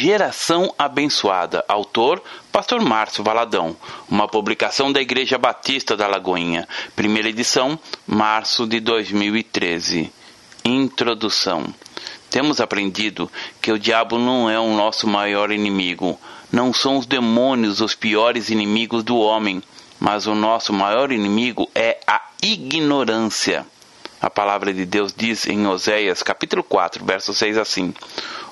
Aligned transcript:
Geração 0.00 0.74
Abençoada. 0.78 1.62
Autor: 1.68 2.22
Pastor 2.50 2.80
Márcio 2.80 3.22
Valadão. 3.22 3.76
Uma 4.08 4.26
publicação 4.26 4.90
da 4.90 4.98
Igreja 4.98 5.36
Batista 5.36 5.94
da 5.94 6.06
Lagoinha. 6.06 6.66
Primeira 6.96 7.28
edição, 7.28 7.78
março 8.06 8.66
de 8.66 8.80
2013. 8.80 10.10
Introdução. 10.64 11.66
Temos 12.30 12.62
aprendido 12.62 13.30
que 13.60 13.70
o 13.70 13.78
diabo 13.78 14.18
não 14.18 14.48
é 14.48 14.58
o 14.58 14.74
nosso 14.74 15.06
maior 15.06 15.50
inimigo. 15.52 16.18
Não 16.50 16.72
são 16.72 16.96
os 16.96 17.04
demônios 17.04 17.82
os 17.82 17.94
piores 17.94 18.48
inimigos 18.48 19.04
do 19.04 19.18
homem, 19.18 19.62
mas 19.98 20.26
o 20.26 20.34
nosso 20.34 20.72
maior 20.72 21.12
inimigo 21.12 21.70
é 21.74 22.00
a 22.06 22.22
ignorância. 22.42 23.66
A 24.20 24.28
palavra 24.28 24.74
de 24.74 24.84
Deus 24.84 25.14
diz 25.16 25.46
em 25.46 25.66
Oséias, 25.66 26.22
capítulo 26.22 26.62
4, 26.62 27.02
verso 27.04 27.32
6 27.32 27.56
assim: 27.56 27.94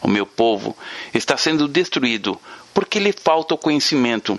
O 0.01 0.09
meu 0.09 0.25
povo 0.25 0.77
está 1.13 1.37
sendo 1.37 1.69
destruído 1.69 2.41
porque 2.73 2.99
lhe 2.99 3.13
falta 3.13 3.55
o 3.55 3.59
conhecimento. 3.59 4.39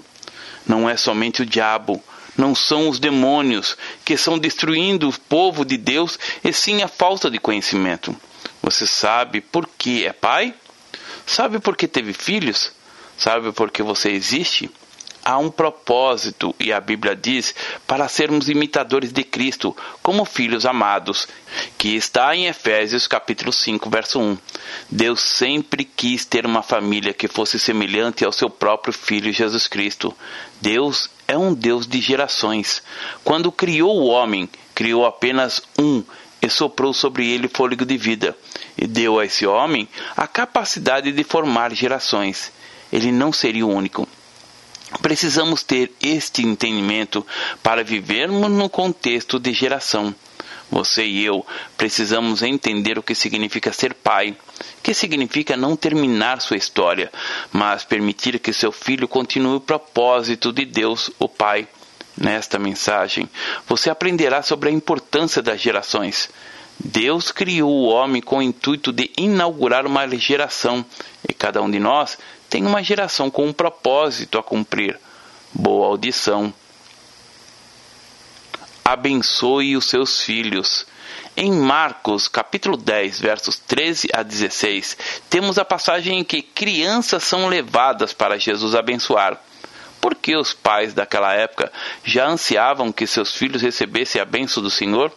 Não 0.66 0.90
é 0.90 0.98
somente 0.98 1.42
o 1.44 1.46
diabo, 1.46 2.02
não 2.36 2.56
são 2.56 2.90
os 2.90 3.00
demônios 3.00 3.78
que 4.04 4.14
estão 4.14 4.40
destruindo 4.40 5.10
o 5.10 5.20
povo 5.20 5.64
de 5.64 5.78
Deus, 5.78 6.18
e 6.44 6.52
sim 6.52 6.82
a 6.82 6.88
falta 6.88 7.30
de 7.30 7.38
conhecimento. 7.38 8.16
Você 8.64 8.88
sabe 8.88 9.42
por 9.42 9.68
que 9.78 10.06
é 10.06 10.14
pai? 10.14 10.54
Sabe 11.26 11.59
por 11.59 11.78
que 11.78 11.88
teve 11.88 12.14
filhos? 12.14 12.72
Sabe 13.18 13.52
por 13.52 13.70
que 13.70 13.84
você 13.84 14.09
existe? 14.09 14.72
Há 15.23 15.38
um 15.38 15.50
propósito, 15.50 16.55
e 16.59 16.72
a 16.72 16.80
Bíblia 16.80 17.16
diz, 17.16 17.54
para 17.86 18.08
sermos 18.08 18.50
imitadores 18.50 19.12
de 19.12 19.23
Cristo, 19.23 19.76
como 20.02 20.26
filhos 20.26 20.66
amados, 20.66 21.28
que 21.78 21.95
está 21.95 22.36
em 22.36 22.48
Efésios 22.48 23.08
capítulo 23.08 23.52
5, 23.52 23.90
verso 23.90 24.20
1. 24.20 24.38
Deus 24.90 25.22
sempre 25.22 25.84
quis 25.84 26.26
ter 26.26 26.45
uma 26.45 26.64
família 26.64 27.14
que 27.14 27.28
fosse 27.28 27.59
semelhante 27.59 28.23
ao 28.26 28.32
seu 28.32 28.50
próprio 28.50 28.94
filho 28.94 29.31
Jesus 29.31 29.67
Cristo. 29.67 30.16
Deus 30.62 31.09
é 31.28 31.38
um 31.38 31.53
Deus 31.53 31.88
de 31.88 32.02
gerações. 32.02 32.81
Quando 33.23 33.52
criou 33.52 33.97
o 33.97 34.08
homem, 34.08 34.50
criou 34.73 35.06
apenas 35.06 35.62
um 35.78 36.03
e 36.42 36.50
soprou 36.50 36.94
sobre 36.94 37.30
ele 37.30 37.50
fôlego 37.50 37.86
de 37.86 37.97
vida, 37.97 38.36
e 38.78 38.88
deu 38.88 39.20
a 39.20 39.25
esse 39.25 39.45
homem 39.45 39.88
a 40.16 40.25
capacidade 40.25 41.12
de 41.12 41.23
formar 41.23 41.73
gerações. 41.73 42.52
Ele 42.92 43.12
não 43.12 43.31
seria 43.31 43.66
o 43.66 43.70
único. 43.70 44.08
Precisamos 45.02 45.64
ter 45.64 45.92
este 46.02 46.42
entendimento 46.42 47.26
para 47.62 47.84
vivermos 47.84 48.50
no 48.50 48.68
contexto 48.70 49.40
de 49.40 49.54
geração. 49.54 50.14
Você 50.72 51.04
e 51.04 51.26
eu 51.26 51.46
precisamos 51.78 52.42
entender 52.44 52.98
o 52.98 53.04
que 53.04 53.16
significa 53.16 53.73
ser 53.73 53.94
pai, 53.94 54.36
que 54.84 54.94
significa 54.94 55.58
não 55.58 55.76
terminar 55.76 56.42
sua 56.42 56.58
história, 56.58 57.12
mas 57.52 57.84
permitir 57.84 58.40
que 58.40 58.54
seu 58.54 58.72
filho 58.72 59.08
continue 59.08 59.56
o 59.56 59.62
propósito 59.62 60.52
de 60.52 60.66
Deus, 60.66 61.09
o 61.20 61.28
Pai. 61.28 61.68
Nesta 62.18 62.59
mensagem, 62.59 63.30
você 63.66 63.90
aprenderá 63.90 64.44
sobre 64.44 64.68
a 64.68 64.72
importância 64.74 65.42
das 65.42 65.62
gerações. 65.62 66.30
Deus 66.78 67.31
criou 67.31 67.72
o 67.72 67.88
homem 67.88 68.22
com 68.22 68.40
o 68.40 68.42
intuito 68.42 68.92
de 68.92 69.09
inaugurar 69.18 69.86
uma 69.86 70.06
geração, 70.18 70.86
e 71.28 71.34
cada 71.34 71.62
um 71.62 71.72
de 71.72 71.80
nós 71.80 72.18
tem 72.50 72.66
uma 72.66 72.81
geração 72.81 73.30
com 73.30 73.45
um 73.45 73.53
propósito 73.53 74.38
a 74.38 74.44
cumprir. 74.44 75.00
Boa 75.53 75.88
audição. 75.88 76.53
Abençoe 78.83 79.78
os 79.78 79.86
seus 79.86 80.22
filhos. 80.22 80.86
Em 81.38 81.52
Marcos, 81.52 82.28
capítulo 82.28 82.75
10, 82.75 83.19
versos 83.19 83.59
13 83.59 84.09
a 84.11 84.23
16, 84.23 84.97
temos 85.30 85.58
a 85.58 85.64
passagem 85.64 86.19
em 86.19 86.23
que 86.23 86.41
crianças 86.41 87.23
são 87.23 87.47
levadas 87.47 88.14
para 88.14 88.39
Jesus 88.39 88.73
abençoar. 88.73 89.39
Porque 90.02 90.36
os 90.36 90.53
pais 90.53 90.94
daquela 90.94 91.34
época 91.34 91.72
já 92.03 92.28
ansiavam 92.28 92.91
que 92.91 93.06
seus 93.06 93.35
filhos 93.35 93.62
recebessem 93.62 94.19
a 94.19 94.25
bênção 94.25 94.63
do 94.63 94.72
Senhor? 94.72 95.13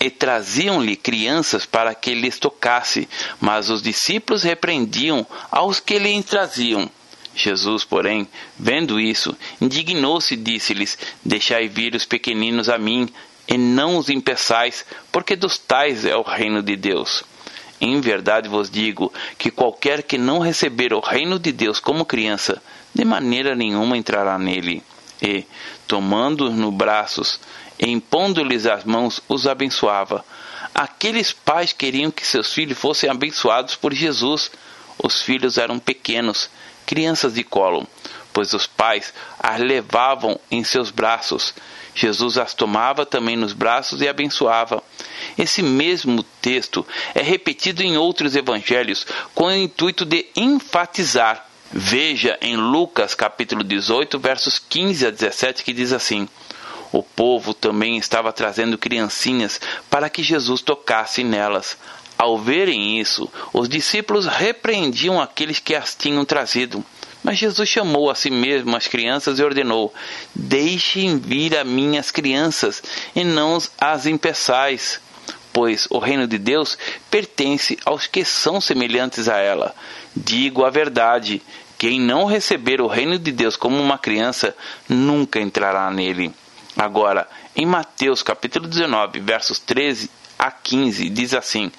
E 0.00 0.10
traziam-lhe 0.10 0.96
crianças 0.96 1.66
para 1.66 1.94
que 1.94 2.14
lhes 2.14 2.38
tocasse, 2.38 3.08
mas 3.40 3.68
os 3.68 3.82
discípulos 3.82 4.42
repreendiam 4.42 5.26
aos 5.50 5.80
que 5.80 5.98
lhe 5.98 6.22
traziam. 6.22 6.90
Jesus, 7.34 7.84
porém, 7.84 8.28
vendo 8.58 8.98
isso, 8.98 9.36
indignou-se 9.60 10.34
e 10.34 10.36
disse-lhes: 10.36 10.98
Deixai 11.24 11.68
vir 11.68 11.94
os 11.94 12.04
pequeninos 12.04 12.68
a 12.68 12.78
mim, 12.78 13.08
e 13.46 13.56
não 13.56 13.96
os 13.96 14.08
impeçais, 14.08 14.84
porque 15.10 15.34
dos 15.34 15.56
tais 15.56 16.04
é 16.04 16.16
o 16.16 16.22
reino 16.22 16.62
de 16.62 16.76
Deus. 16.76 17.24
Em 17.80 18.00
verdade 18.00 18.48
vos 18.48 18.68
digo 18.68 19.12
que 19.38 19.50
qualquer 19.50 20.02
que 20.02 20.18
não 20.18 20.40
receber 20.40 20.92
o 20.92 21.00
reino 21.00 21.38
de 21.38 21.52
Deus 21.52 21.78
como 21.78 22.04
criança, 22.04 22.60
de 22.92 23.04
maneira 23.04 23.54
nenhuma 23.54 23.96
entrará 23.96 24.36
nele. 24.36 24.82
E, 25.22 25.44
tomando-os 25.86 26.54
no 26.54 26.70
braços, 26.72 27.40
e 27.78 27.90
impondo-lhes 27.90 28.66
as 28.66 28.84
mãos, 28.84 29.20
os 29.28 29.46
abençoava. 29.46 30.24
Aqueles 30.74 31.32
pais 31.32 31.72
queriam 31.72 32.10
que 32.10 32.26
seus 32.26 32.52
filhos 32.52 32.78
fossem 32.78 33.08
abençoados 33.08 33.74
por 33.74 33.92
Jesus. 33.92 34.50
Os 35.02 35.22
filhos 35.22 35.58
eram 35.58 35.78
pequenos, 35.78 36.50
crianças 36.84 37.34
de 37.34 37.44
colo, 37.44 37.86
pois 38.32 38.52
os 38.52 38.66
pais 38.66 39.12
as 39.38 39.60
levavam 39.60 40.38
em 40.50 40.64
seus 40.64 40.90
braços. 40.90 41.54
Jesus 41.94 42.38
as 42.38 42.54
tomava 42.54 43.04
também 43.04 43.36
nos 43.36 43.52
braços 43.52 44.00
e 44.00 44.08
abençoava. 44.08 44.82
Esse 45.36 45.62
mesmo 45.62 46.22
texto 46.22 46.86
é 47.14 47.22
repetido 47.22 47.82
em 47.82 47.96
outros 47.96 48.36
evangelhos 48.36 49.06
com 49.34 49.46
o 49.46 49.52
intuito 49.52 50.04
de 50.04 50.26
enfatizar. 50.36 51.44
Veja 51.70 52.38
em 52.40 52.56
Lucas 52.56 53.14
capítulo 53.14 53.62
18, 53.62 54.18
versos 54.18 54.58
15 54.58 55.06
a 55.06 55.10
17, 55.10 55.64
que 55.64 55.72
diz 55.72 55.92
assim: 55.92 56.28
o 56.92 57.02
povo 57.02 57.52
também 57.52 57.98
estava 57.98 58.32
trazendo 58.32 58.78
criancinhas 58.78 59.60
para 59.90 60.08
que 60.08 60.22
Jesus 60.22 60.62
tocasse 60.62 61.22
nelas. 61.22 61.76
Ao 62.16 62.36
verem 62.36 62.98
isso, 62.98 63.30
os 63.52 63.68
discípulos 63.68 64.26
repreendiam 64.26 65.20
aqueles 65.20 65.60
que 65.60 65.74
as 65.74 65.94
tinham 65.94 66.24
trazido. 66.24 66.84
Mas 67.22 67.38
Jesus 67.38 67.68
chamou 67.68 68.10
a 68.10 68.14
si 68.14 68.30
mesmo 68.30 68.74
as 68.76 68.86
crianças 68.86 69.38
e 69.38 69.44
ordenou: 69.44 69.92
Deixem 70.34 71.18
vir 71.18 71.56
a 71.56 71.64
minhas 71.64 72.10
crianças, 72.10 72.82
e 73.14 73.22
não 73.22 73.58
as 73.78 74.06
impeçais, 74.06 75.00
pois 75.52 75.86
o 75.90 75.98
reino 75.98 76.26
de 76.26 76.38
Deus 76.38 76.78
pertence 77.10 77.78
aos 77.84 78.06
que 78.06 78.24
são 78.24 78.60
semelhantes 78.60 79.28
a 79.28 79.36
ela. 79.36 79.74
Digo 80.16 80.64
a 80.64 80.70
verdade: 80.70 81.42
quem 81.76 82.00
não 82.00 82.24
receber 82.24 82.80
o 82.80 82.88
reino 82.88 83.18
de 83.18 83.30
Deus 83.30 83.56
como 83.56 83.80
uma 83.80 83.98
criança, 83.98 84.56
nunca 84.88 85.40
entrará 85.40 85.88
nele. 85.90 86.32
Agora, 86.78 87.28
em 87.56 87.66
Mateus 87.66 88.22
capítulo 88.22 88.68
19, 88.68 89.18
versos 89.18 89.58
13 89.58 90.08
a 90.38 90.48
15, 90.48 91.10
diz 91.10 91.34
assim: 91.34 91.72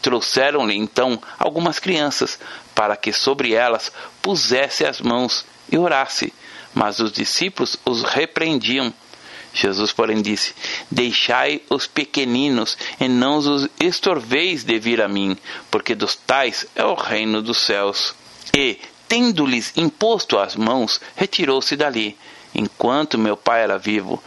Trouxeram-lhe 0.00 0.74
então 0.74 1.20
algumas 1.38 1.78
crianças, 1.78 2.38
para 2.74 2.96
que 2.96 3.12
sobre 3.12 3.52
elas 3.52 3.92
pusesse 4.22 4.86
as 4.86 4.98
mãos 4.98 5.44
e 5.70 5.76
orasse. 5.76 6.32
Mas 6.74 7.00
os 7.00 7.12
discípulos 7.12 7.76
os 7.84 8.02
repreendiam. 8.02 8.94
Jesus, 9.52 9.92
porém, 9.92 10.22
disse: 10.22 10.54
Deixai 10.90 11.60
os 11.68 11.86
pequeninos, 11.86 12.78
e 12.98 13.08
não 13.08 13.36
os 13.36 13.68
estorveis 13.78 14.64
de 14.64 14.78
vir 14.78 15.02
a 15.02 15.08
mim, 15.08 15.36
porque 15.70 15.94
dos 15.94 16.16
tais 16.16 16.64
é 16.74 16.84
o 16.84 16.94
reino 16.94 17.42
dos 17.42 17.58
céus. 17.58 18.14
E, 18.54 18.78
tendo-lhes 19.06 19.74
imposto 19.76 20.38
as 20.38 20.56
mãos, 20.56 20.98
retirou-se 21.14 21.76
dali. 21.76 22.16
Enquanto 22.54 23.18
meu 23.18 23.36
pai 23.36 23.62
era 23.62 23.78
vivo, 23.78 24.22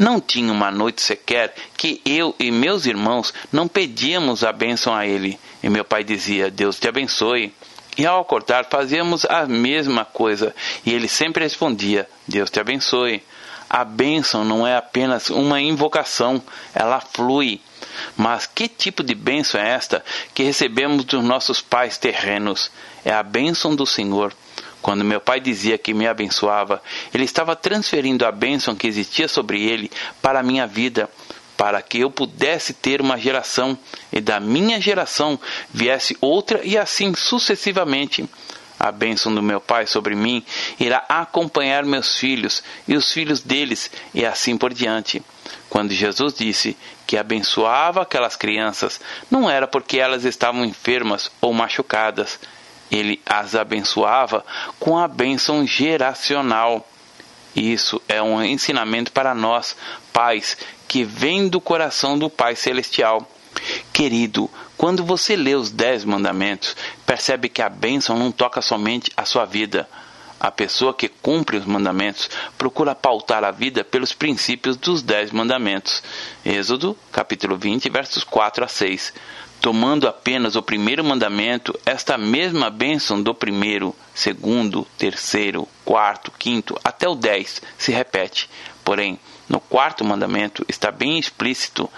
não 0.00 0.18
tinha 0.18 0.50
uma 0.50 0.70
noite 0.70 1.02
sequer 1.02 1.54
que 1.76 2.00
eu 2.06 2.34
e 2.38 2.50
meus 2.50 2.86
irmãos 2.86 3.34
não 3.52 3.68
pedíamos 3.68 4.42
a 4.42 4.50
bênção 4.50 4.94
a 4.94 5.06
ele. 5.06 5.38
E 5.62 5.68
meu 5.68 5.84
pai 5.84 6.02
dizia: 6.02 6.50
Deus 6.50 6.80
te 6.80 6.88
abençoe. 6.88 7.52
E 7.98 8.06
ao 8.06 8.22
acordar 8.22 8.64
fazíamos 8.70 9.26
a 9.26 9.44
mesma 9.44 10.06
coisa. 10.06 10.54
E 10.86 10.94
ele 10.94 11.06
sempre 11.06 11.44
respondia: 11.44 12.08
Deus 12.26 12.48
te 12.48 12.58
abençoe. 12.58 13.22
A 13.68 13.84
bênção 13.84 14.42
não 14.42 14.66
é 14.66 14.74
apenas 14.74 15.28
uma 15.28 15.60
invocação, 15.60 16.42
ela 16.74 16.98
flui. 16.98 17.60
Mas 18.16 18.46
que 18.46 18.68
tipo 18.68 19.02
de 19.02 19.14
bênção 19.14 19.60
é 19.60 19.68
esta 19.68 20.02
que 20.32 20.42
recebemos 20.42 21.04
dos 21.04 21.22
nossos 21.22 21.60
pais 21.60 21.98
terrenos? 21.98 22.70
É 23.04 23.12
a 23.12 23.22
bênção 23.22 23.76
do 23.76 23.84
Senhor. 23.84 24.32
Quando 24.82 25.04
meu 25.04 25.20
pai 25.20 25.40
dizia 25.40 25.76
que 25.76 25.92
me 25.92 26.06
abençoava, 26.06 26.82
ele 27.12 27.24
estava 27.24 27.54
transferindo 27.54 28.24
a 28.24 28.32
bênção 28.32 28.74
que 28.74 28.86
existia 28.86 29.28
sobre 29.28 29.62
ele 29.62 29.90
para 30.22 30.40
a 30.40 30.42
minha 30.42 30.66
vida, 30.66 31.08
para 31.56 31.82
que 31.82 32.00
eu 32.00 32.10
pudesse 32.10 32.72
ter 32.72 33.02
uma 33.02 33.18
geração 33.18 33.78
e 34.10 34.20
da 34.20 34.40
minha 34.40 34.80
geração 34.80 35.38
viesse 35.72 36.16
outra 36.20 36.60
e 36.64 36.78
assim 36.78 37.14
sucessivamente. 37.14 38.26
A 38.78 38.90
bênção 38.90 39.34
do 39.34 39.42
meu 39.42 39.60
pai 39.60 39.86
sobre 39.86 40.14
mim 40.14 40.42
irá 40.78 41.04
acompanhar 41.06 41.84
meus 41.84 42.16
filhos 42.16 42.62
e 42.88 42.96
os 42.96 43.12
filhos 43.12 43.40
deles 43.40 43.90
e 44.14 44.24
assim 44.24 44.56
por 44.56 44.72
diante. 44.72 45.22
Quando 45.68 45.92
Jesus 45.92 46.32
disse 46.32 46.74
que 47.06 47.18
abençoava 47.18 48.00
aquelas 48.00 48.36
crianças, 48.36 48.98
não 49.30 49.50
era 49.50 49.68
porque 49.68 49.98
elas 49.98 50.24
estavam 50.24 50.64
enfermas 50.64 51.30
ou 51.42 51.52
machucadas, 51.52 52.40
ele 52.90 53.20
as 53.24 53.54
abençoava 53.54 54.44
com 54.78 54.98
a 54.98 55.06
bênção 55.06 55.66
geracional. 55.66 56.86
Isso 57.54 58.00
é 58.08 58.22
um 58.22 58.42
ensinamento 58.42 59.12
para 59.12 59.34
nós, 59.34 59.76
pais, 60.12 60.56
que 60.86 61.04
vem 61.04 61.48
do 61.48 61.60
coração 61.60 62.18
do 62.18 62.30
Pai 62.30 62.56
Celestial. 62.56 63.28
Querido, 63.92 64.50
quando 64.76 65.04
você 65.04 65.36
lê 65.36 65.54
os 65.54 65.70
Dez 65.70 66.04
Mandamentos, 66.04 66.76
percebe 67.04 67.48
que 67.48 67.60
a 67.60 67.68
bênção 67.68 68.18
não 68.18 68.32
toca 68.32 68.62
somente 68.62 69.10
a 69.16 69.24
sua 69.24 69.44
vida. 69.44 69.88
A 70.40 70.50
pessoa 70.50 70.94
que 70.94 71.06
cumpre 71.06 71.58
os 71.58 71.66
mandamentos 71.66 72.30
procura 72.56 72.94
pautar 72.94 73.44
a 73.44 73.50
vida 73.50 73.84
pelos 73.84 74.14
princípios 74.14 74.74
dos 74.74 75.02
Dez 75.02 75.30
Mandamentos. 75.30 76.02
Êxodo, 76.42 76.96
capítulo 77.12 77.58
20, 77.58 77.90
versos 77.90 78.24
4 78.24 78.64
a 78.64 78.68
6. 78.68 79.12
Tomando 79.60 80.08
apenas 80.08 80.56
o 80.56 80.62
primeiro 80.62 81.04
mandamento, 81.04 81.78
esta 81.84 82.16
mesma 82.16 82.70
bênção 82.70 83.22
do 83.22 83.34
primeiro, 83.34 83.94
segundo, 84.14 84.86
terceiro, 84.96 85.68
quarto, 85.84 86.32
quinto, 86.38 86.80
até 86.82 87.06
o 87.06 87.14
dez 87.14 87.60
se 87.76 87.92
repete. 87.92 88.48
Porém, 88.82 89.20
no 89.46 89.60
quarto 89.60 90.02
mandamento 90.02 90.64
está 90.66 90.90
bem 90.90 91.18
explícito: 91.18 91.90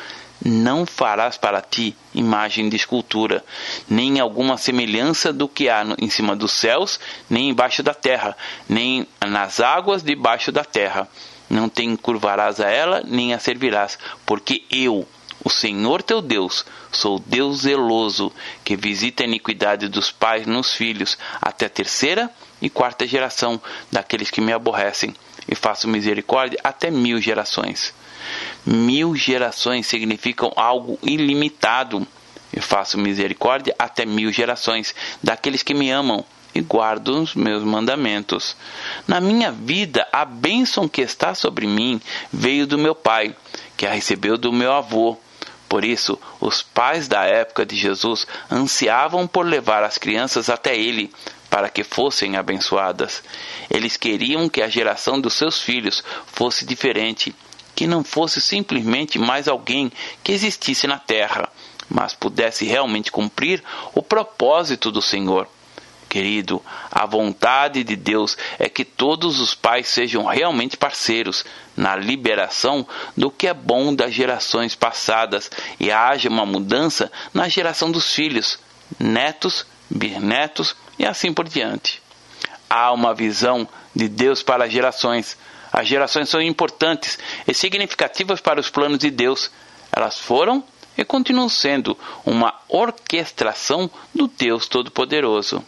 não 0.44 0.84
farás 0.84 1.38
para 1.38 1.60
ti 1.60 1.94
imagem 2.12 2.68
de 2.68 2.74
escultura, 2.74 3.44
nem 3.88 4.18
alguma 4.18 4.56
semelhança 4.56 5.32
do 5.32 5.46
que 5.46 5.68
há 5.68 5.84
em 5.98 6.10
cima 6.10 6.34
dos 6.34 6.50
céus, 6.50 6.98
nem 7.30 7.50
embaixo 7.50 7.80
da 7.80 7.94
terra, 7.94 8.36
nem 8.68 9.06
nas 9.24 9.60
águas 9.60 10.02
debaixo 10.02 10.50
da 10.50 10.64
terra. 10.64 11.08
Não 11.48 11.68
te 11.68 11.84
encurvarás 11.84 12.58
a 12.60 12.68
ela, 12.68 13.02
nem 13.06 13.34
a 13.34 13.38
servirás, 13.38 13.98
porque 14.26 14.64
eu, 14.68 15.06
o 15.44 15.50
Senhor 15.50 16.02
teu 16.02 16.22
Deus, 16.22 16.64
sou 16.90 17.18
Deus 17.18 17.62
zeloso, 17.62 18.32
que 18.64 18.76
visita 18.76 19.22
a 19.22 19.26
iniquidade 19.26 19.88
dos 19.88 20.10
pais 20.10 20.46
nos 20.46 20.72
filhos, 20.72 21.18
até 21.40 21.66
a 21.66 21.70
terceira 21.70 22.30
e 22.60 22.70
quarta 22.70 23.06
geração 23.06 23.60
daqueles 23.90 24.30
que 24.30 24.40
me 24.40 24.52
aborrecem, 24.52 25.14
e 25.48 25.54
faço 25.54 25.88
misericórdia 25.88 26.60
até 26.62 26.90
mil 26.90 27.20
gerações. 27.20 27.92
Mil 28.64 29.16
gerações 29.16 29.86
significam 29.86 30.52
algo 30.54 30.98
ilimitado. 31.02 32.06
E 32.54 32.60
faço 32.60 32.98
misericórdia 32.98 33.74
até 33.78 34.04
mil 34.04 34.30
gerações 34.30 34.94
daqueles 35.22 35.62
que 35.62 35.72
me 35.72 35.90
amam 35.90 36.24
e 36.54 36.60
guardam 36.60 37.22
os 37.22 37.34
meus 37.34 37.64
mandamentos. 37.64 38.54
Na 39.08 39.20
minha 39.20 39.50
vida, 39.50 40.06
a 40.12 40.24
bênção 40.24 40.86
que 40.86 41.00
está 41.00 41.34
sobre 41.34 41.66
mim 41.66 42.00
veio 42.30 42.66
do 42.66 42.76
meu 42.76 42.94
pai, 42.94 43.34
que 43.76 43.86
a 43.86 43.92
recebeu 43.92 44.36
do 44.36 44.52
meu 44.52 44.72
avô 44.72 45.18
por 45.72 45.86
isso, 45.86 46.18
os 46.38 46.60
pais 46.60 47.08
da 47.08 47.24
época 47.24 47.64
de 47.64 47.74
Jesus 47.74 48.26
ansiavam 48.50 49.26
por 49.26 49.46
levar 49.46 49.82
as 49.82 49.96
crianças 49.96 50.50
até 50.50 50.76
ele, 50.76 51.10
para 51.48 51.70
que 51.70 51.82
fossem 51.82 52.36
abençoadas. 52.36 53.22
Eles 53.70 53.96
queriam 53.96 54.50
que 54.50 54.60
a 54.60 54.68
geração 54.68 55.18
dos 55.18 55.32
seus 55.32 55.62
filhos 55.62 56.04
fosse 56.26 56.66
diferente, 56.66 57.34
que 57.74 57.86
não 57.86 58.04
fosse 58.04 58.38
simplesmente 58.38 59.18
mais 59.18 59.48
alguém 59.48 59.90
que 60.22 60.32
existisse 60.32 60.86
na 60.86 60.98
terra, 60.98 61.48
mas 61.88 62.12
pudesse 62.12 62.66
realmente 62.66 63.10
cumprir 63.10 63.64
o 63.94 64.02
propósito 64.02 64.92
do 64.92 65.00
Senhor. 65.00 65.48
Querido, 66.12 66.62
a 66.90 67.06
vontade 67.06 67.82
de 67.82 67.96
Deus 67.96 68.36
é 68.58 68.68
que 68.68 68.84
todos 68.84 69.40
os 69.40 69.54
pais 69.54 69.88
sejam 69.88 70.26
realmente 70.26 70.76
parceiros 70.76 71.42
na 71.74 71.96
liberação 71.96 72.86
do 73.16 73.30
que 73.30 73.48
é 73.48 73.54
bom 73.54 73.94
das 73.94 74.12
gerações 74.12 74.74
passadas 74.74 75.50
e 75.80 75.90
haja 75.90 76.28
uma 76.28 76.44
mudança 76.44 77.10
na 77.32 77.48
geração 77.48 77.90
dos 77.90 78.12
filhos, 78.12 78.58
netos, 79.00 79.64
bisnetos 79.88 80.76
e 80.98 81.06
assim 81.06 81.32
por 81.32 81.48
diante. 81.48 82.02
Há 82.68 82.92
uma 82.92 83.14
visão 83.14 83.66
de 83.96 84.06
Deus 84.06 84.42
para 84.42 84.66
as 84.66 84.70
gerações. 84.70 85.38
As 85.72 85.88
gerações 85.88 86.28
são 86.28 86.42
importantes 86.42 87.18
e 87.48 87.54
significativas 87.54 88.38
para 88.38 88.60
os 88.60 88.68
planos 88.68 88.98
de 88.98 89.10
Deus. 89.10 89.50
Elas 89.90 90.18
foram 90.18 90.62
e 90.94 91.06
continuam 91.06 91.48
sendo 91.48 91.96
uma 92.22 92.54
orquestração 92.68 93.90
do 94.14 94.28
Deus 94.28 94.68
Todo-Poderoso. 94.68 95.64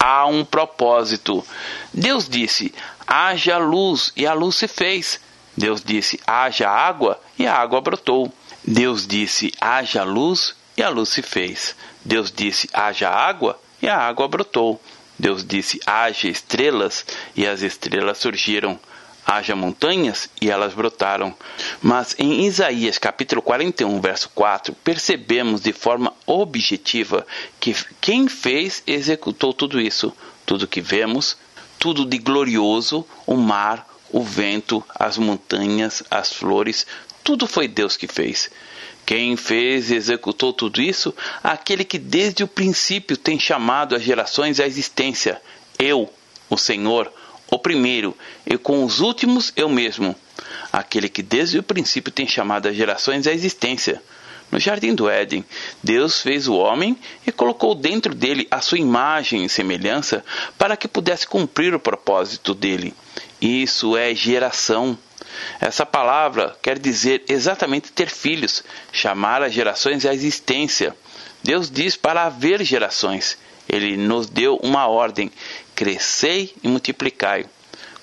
Há 0.00 0.26
um 0.26 0.42
propósito. 0.42 1.46
Deus 1.92 2.26
disse: 2.26 2.74
haja 3.06 3.58
luz, 3.58 4.12
e 4.16 4.26
a 4.26 4.32
luz 4.32 4.56
se 4.56 4.66
fez. 4.66 5.20
Deus 5.54 5.84
disse: 5.84 6.18
haja 6.26 6.70
água, 6.70 7.20
e 7.38 7.46
a 7.46 7.54
água 7.54 7.82
brotou. 7.82 8.32
Deus 8.64 9.06
disse: 9.06 9.52
haja 9.60 10.02
luz, 10.02 10.56
e 10.76 10.82
a 10.82 10.88
luz 10.88 11.10
se 11.10 11.20
fez. 11.20 11.76
Deus 12.02 12.32
disse: 12.32 12.68
haja 12.72 13.10
água, 13.10 13.60
e 13.82 13.88
a 13.88 13.98
água 13.98 14.26
brotou. 14.26 14.80
Deus 15.18 15.44
disse: 15.44 15.78
haja 15.86 16.28
estrelas, 16.28 17.04
e 17.36 17.46
as 17.46 17.60
estrelas 17.60 18.16
surgiram 18.16 18.80
haja 19.30 19.54
montanhas 19.54 20.28
e 20.40 20.50
elas 20.50 20.74
brotaram. 20.74 21.32
Mas 21.80 22.16
em 22.18 22.46
Isaías 22.46 22.98
capítulo 22.98 23.40
41, 23.40 24.00
verso 24.00 24.28
4, 24.34 24.74
percebemos 24.82 25.60
de 25.60 25.72
forma 25.72 26.12
objetiva 26.26 27.24
que 27.60 27.76
quem 28.00 28.26
fez 28.26 28.82
executou 28.88 29.54
tudo 29.54 29.80
isso. 29.80 30.12
Tudo 30.44 30.66
que 30.66 30.80
vemos, 30.80 31.36
tudo 31.78 32.04
de 32.04 32.18
glorioso, 32.18 33.06
o 33.24 33.36
mar, 33.36 33.86
o 34.10 34.20
vento, 34.20 34.84
as 34.92 35.16
montanhas, 35.16 36.02
as 36.10 36.32
flores, 36.32 36.84
tudo 37.22 37.46
foi 37.46 37.68
Deus 37.68 37.96
que 37.96 38.08
fez. 38.08 38.50
Quem 39.06 39.36
fez 39.36 39.92
e 39.92 39.94
executou 39.94 40.52
tudo 40.52 40.82
isso? 40.82 41.14
Aquele 41.40 41.84
que 41.84 41.98
desde 41.98 42.42
o 42.42 42.48
princípio 42.48 43.16
tem 43.16 43.38
chamado 43.38 43.94
as 43.94 44.02
gerações 44.02 44.58
à 44.58 44.66
existência. 44.66 45.40
Eu, 45.78 46.12
o 46.48 46.56
Senhor, 46.56 47.12
o 47.50 47.58
primeiro, 47.58 48.16
e 48.46 48.56
com 48.56 48.84
os 48.84 49.00
últimos 49.00 49.52
eu 49.56 49.68
mesmo, 49.68 50.14
aquele 50.72 51.08
que 51.08 51.22
desde 51.22 51.58
o 51.58 51.62
princípio 51.62 52.12
tem 52.12 52.26
chamado 52.26 52.68
as 52.68 52.76
gerações 52.76 53.26
à 53.26 53.32
existência. 53.32 54.00
No 54.50 54.58
jardim 54.58 54.94
do 54.94 55.08
Éden, 55.08 55.44
Deus 55.82 56.20
fez 56.20 56.48
o 56.48 56.54
homem 56.54 56.98
e 57.24 57.30
colocou 57.30 57.74
dentro 57.74 58.14
dele 58.14 58.48
a 58.50 58.60
sua 58.60 58.78
imagem 58.78 59.44
e 59.44 59.48
semelhança 59.48 60.24
para 60.58 60.76
que 60.76 60.88
pudesse 60.88 61.26
cumprir 61.26 61.72
o 61.72 61.78
propósito 61.80 62.52
dele. 62.52 62.92
Isso 63.40 63.96
é 63.96 64.12
geração. 64.12 64.98
Essa 65.60 65.86
palavra 65.86 66.56
quer 66.60 66.78
dizer 66.78 67.22
exatamente 67.28 67.92
ter 67.92 68.08
filhos, 68.10 68.64
chamar 68.92 69.40
as 69.42 69.52
gerações 69.52 70.04
à 70.04 70.12
existência. 70.12 70.96
Deus 71.44 71.70
diz 71.70 71.96
para 71.96 72.24
haver 72.24 72.64
gerações. 72.64 73.38
Ele 73.70 73.96
nos 73.96 74.26
deu 74.26 74.56
uma 74.56 74.88
ordem: 74.88 75.30
crescei 75.74 76.52
e 76.62 76.68
multiplicai. 76.68 77.46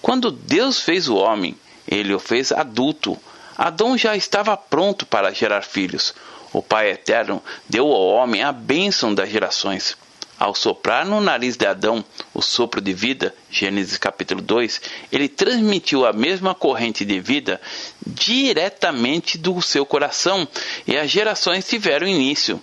Quando 0.02 0.32
Deus 0.32 0.82
fez 0.82 1.10
o 1.10 1.16
homem, 1.16 1.56
ele 1.88 2.14
o 2.14 2.20
fez 2.20 2.52
adulto. 2.52 3.18
Adão 3.58 3.98
já 3.98 4.16
estava 4.16 4.56
pronto 4.56 5.06
para 5.06 5.34
gerar 5.34 5.64
filhos. 5.64 6.14
O 6.54 6.62
Pai 6.62 6.92
Eterno 6.92 7.44
deu 7.68 7.88
ao 7.88 8.08
homem 8.08 8.44
a 8.44 8.52
bênção 8.52 9.14
das 9.14 9.30
gerações. 9.30 9.98
Ao 10.40 10.54
soprar 10.54 11.04
no 11.04 11.20
nariz 11.20 11.58
de 11.58 11.66
Adão 11.66 12.06
o 12.32 12.44
sopro 12.44 12.80
de 12.80 12.94
vida, 12.94 13.34
Gênesis 13.50 13.98
capítulo 13.98 14.40
2, 14.40 14.82
ele 15.12 15.28
transmitiu 15.28 16.06
a 16.06 16.14
mesma 16.14 16.54
corrente 16.54 17.04
de 17.04 17.20
vida 17.20 17.60
diretamente 18.06 19.38
do 19.38 19.60
seu 19.64 19.84
coração 19.84 20.48
e 20.86 20.96
as 20.96 21.10
gerações 21.10 21.68
tiveram 21.68 22.08
início. 22.08 22.62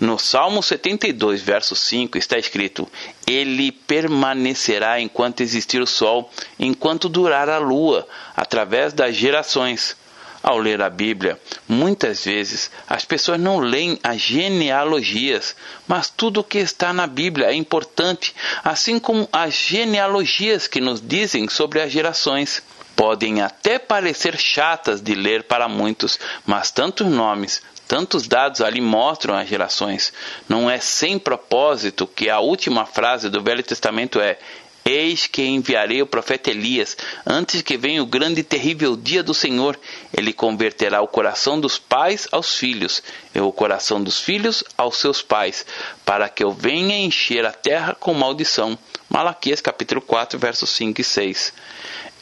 No 0.00 0.18
Salmo 0.18 0.62
72, 0.62 1.40
verso 1.42 1.76
5, 1.76 2.18
está 2.18 2.38
escrito: 2.38 2.88
Ele 3.26 3.70
permanecerá 3.70 5.00
enquanto 5.00 5.42
existir 5.42 5.80
o 5.80 5.86
sol, 5.86 6.30
enquanto 6.58 7.08
durar 7.08 7.48
a 7.48 7.58
lua, 7.58 8.06
através 8.36 8.92
das 8.92 9.14
gerações. 9.14 9.96
Ao 10.42 10.58
ler 10.58 10.82
a 10.82 10.90
Bíblia, 10.90 11.38
muitas 11.68 12.24
vezes 12.24 12.68
as 12.88 13.04
pessoas 13.04 13.38
não 13.38 13.60
leem 13.60 13.96
as 14.02 14.20
genealogias, 14.20 15.54
mas 15.86 16.10
tudo 16.10 16.40
o 16.40 16.44
que 16.44 16.58
está 16.58 16.92
na 16.92 17.06
Bíblia 17.06 17.46
é 17.46 17.54
importante, 17.54 18.34
assim 18.64 18.98
como 18.98 19.28
as 19.32 19.54
genealogias 19.54 20.66
que 20.66 20.80
nos 20.80 21.00
dizem 21.00 21.48
sobre 21.48 21.80
as 21.80 21.92
gerações. 21.92 22.60
Podem 22.96 23.40
até 23.40 23.78
parecer 23.78 24.36
chatas 24.36 25.00
de 25.00 25.14
ler 25.14 25.44
para 25.44 25.68
muitos, 25.68 26.18
mas 26.44 26.72
tantos 26.72 27.06
nomes, 27.06 27.62
Tantos 27.86 28.26
dados 28.26 28.60
ali 28.60 28.80
mostram 28.80 29.34
as 29.34 29.48
gerações. 29.48 30.12
Não 30.48 30.70
é 30.70 30.78
sem 30.80 31.18
propósito 31.18 32.06
que 32.06 32.30
a 32.30 32.40
última 32.40 32.86
frase 32.86 33.28
do 33.28 33.42
Velho 33.42 33.62
Testamento 33.62 34.20
é: 34.20 34.38
Eis 34.84 35.28
que 35.28 35.44
enviarei 35.44 36.02
o 36.02 36.06
profeta 36.06 36.50
Elias, 36.50 36.96
antes 37.24 37.62
que 37.62 37.76
venha 37.76 38.02
o 38.02 38.06
grande 38.06 38.40
e 38.40 38.44
terrível 38.44 38.96
dia 38.96 39.22
do 39.22 39.32
Senhor. 39.32 39.78
Ele 40.12 40.32
converterá 40.32 41.00
o 41.00 41.06
coração 41.06 41.60
dos 41.60 41.78
pais 41.78 42.26
aos 42.32 42.56
filhos, 42.56 43.02
e 43.32 43.40
o 43.40 43.52
coração 43.52 44.02
dos 44.02 44.18
filhos 44.18 44.64
aos 44.76 44.96
seus 44.96 45.22
pais, 45.22 45.64
para 46.04 46.28
que 46.28 46.42
eu 46.42 46.50
venha 46.50 46.96
encher 46.96 47.46
a 47.46 47.52
terra 47.52 47.94
com 47.94 48.12
maldição. 48.12 48.76
Malaquias 49.08 49.60
capítulo 49.60 50.00
4, 50.00 50.36
versos 50.38 50.70
5 50.70 51.00
e 51.00 51.04
6. 51.04 51.52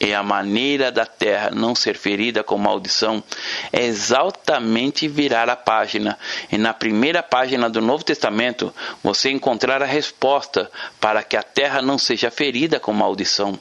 E 0.01 0.15
a 0.15 0.23
maneira 0.23 0.91
da 0.91 1.05
terra 1.05 1.51
não 1.51 1.75
ser 1.75 1.95
ferida 1.95 2.43
com 2.43 2.57
maldição 2.57 3.23
é 3.71 3.85
exatamente 3.85 5.07
virar 5.07 5.47
a 5.47 5.55
página. 5.55 6.17
E 6.51 6.57
na 6.57 6.73
primeira 6.73 7.21
página 7.21 7.69
do 7.69 7.79
Novo 7.81 8.03
Testamento 8.03 8.73
você 9.03 9.29
encontrar 9.29 9.83
a 9.83 9.85
resposta 9.85 10.71
para 10.99 11.21
que 11.21 11.37
a 11.37 11.43
terra 11.43 11.83
não 11.83 11.99
seja 11.99 12.31
ferida 12.31 12.79
com 12.79 12.91
maldição. 12.91 13.59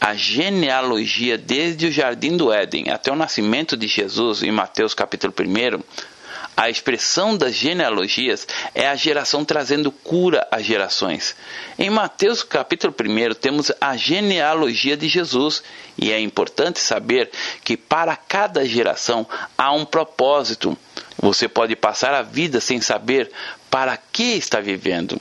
A 0.00 0.12
genealogia 0.14 1.38
desde 1.38 1.86
o 1.86 1.92
jardim 1.92 2.36
do 2.36 2.52
Éden 2.52 2.90
até 2.90 3.12
o 3.12 3.16
nascimento 3.16 3.76
de 3.76 3.86
Jesus 3.86 4.42
em 4.42 4.50
Mateus 4.50 4.92
capítulo 4.92 5.32
1 5.38 6.15
a 6.56 6.70
expressão 6.70 7.36
das 7.36 7.54
genealogias 7.54 8.48
é 8.74 8.88
a 8.88 8.96
geração 8.96 9.44
trazendo 9.44 9.92
cura 9.92 10.48
às 10.50 10.64
gerações. 10.64 11.36
Em 11.78 11.90
Mateus 11.90 12.42
capítulo 12.42 12.94
1 12.98 13.34
temos 13.34 13.70
a 13.78 13.94
genealogia 13.94 14.96
de 14.96 15.06
Jesus 15.06 15.62
e 15.98 16.10
é 16.10 16.18
importante 16.18 16.78
saber 16.78 17.30
que 17.62 17.76
para 17.76 18.16
cada 18.16 18.64
geração 18.64 19.26
há 19.58 19.70
um 19.72 19.84
propósito. 19.84 20.76
Você 21.18 21.46
pode 21.46 21.76
passar 21.76 22.14
a 22.14 22.22
vida 22.22 22.58
sem 22.58 22.80
saber 22.80 23.30
para 23.70 23.96
que 23.96 24.36
está 24.36 24.58
vivendo. 24.58 25.20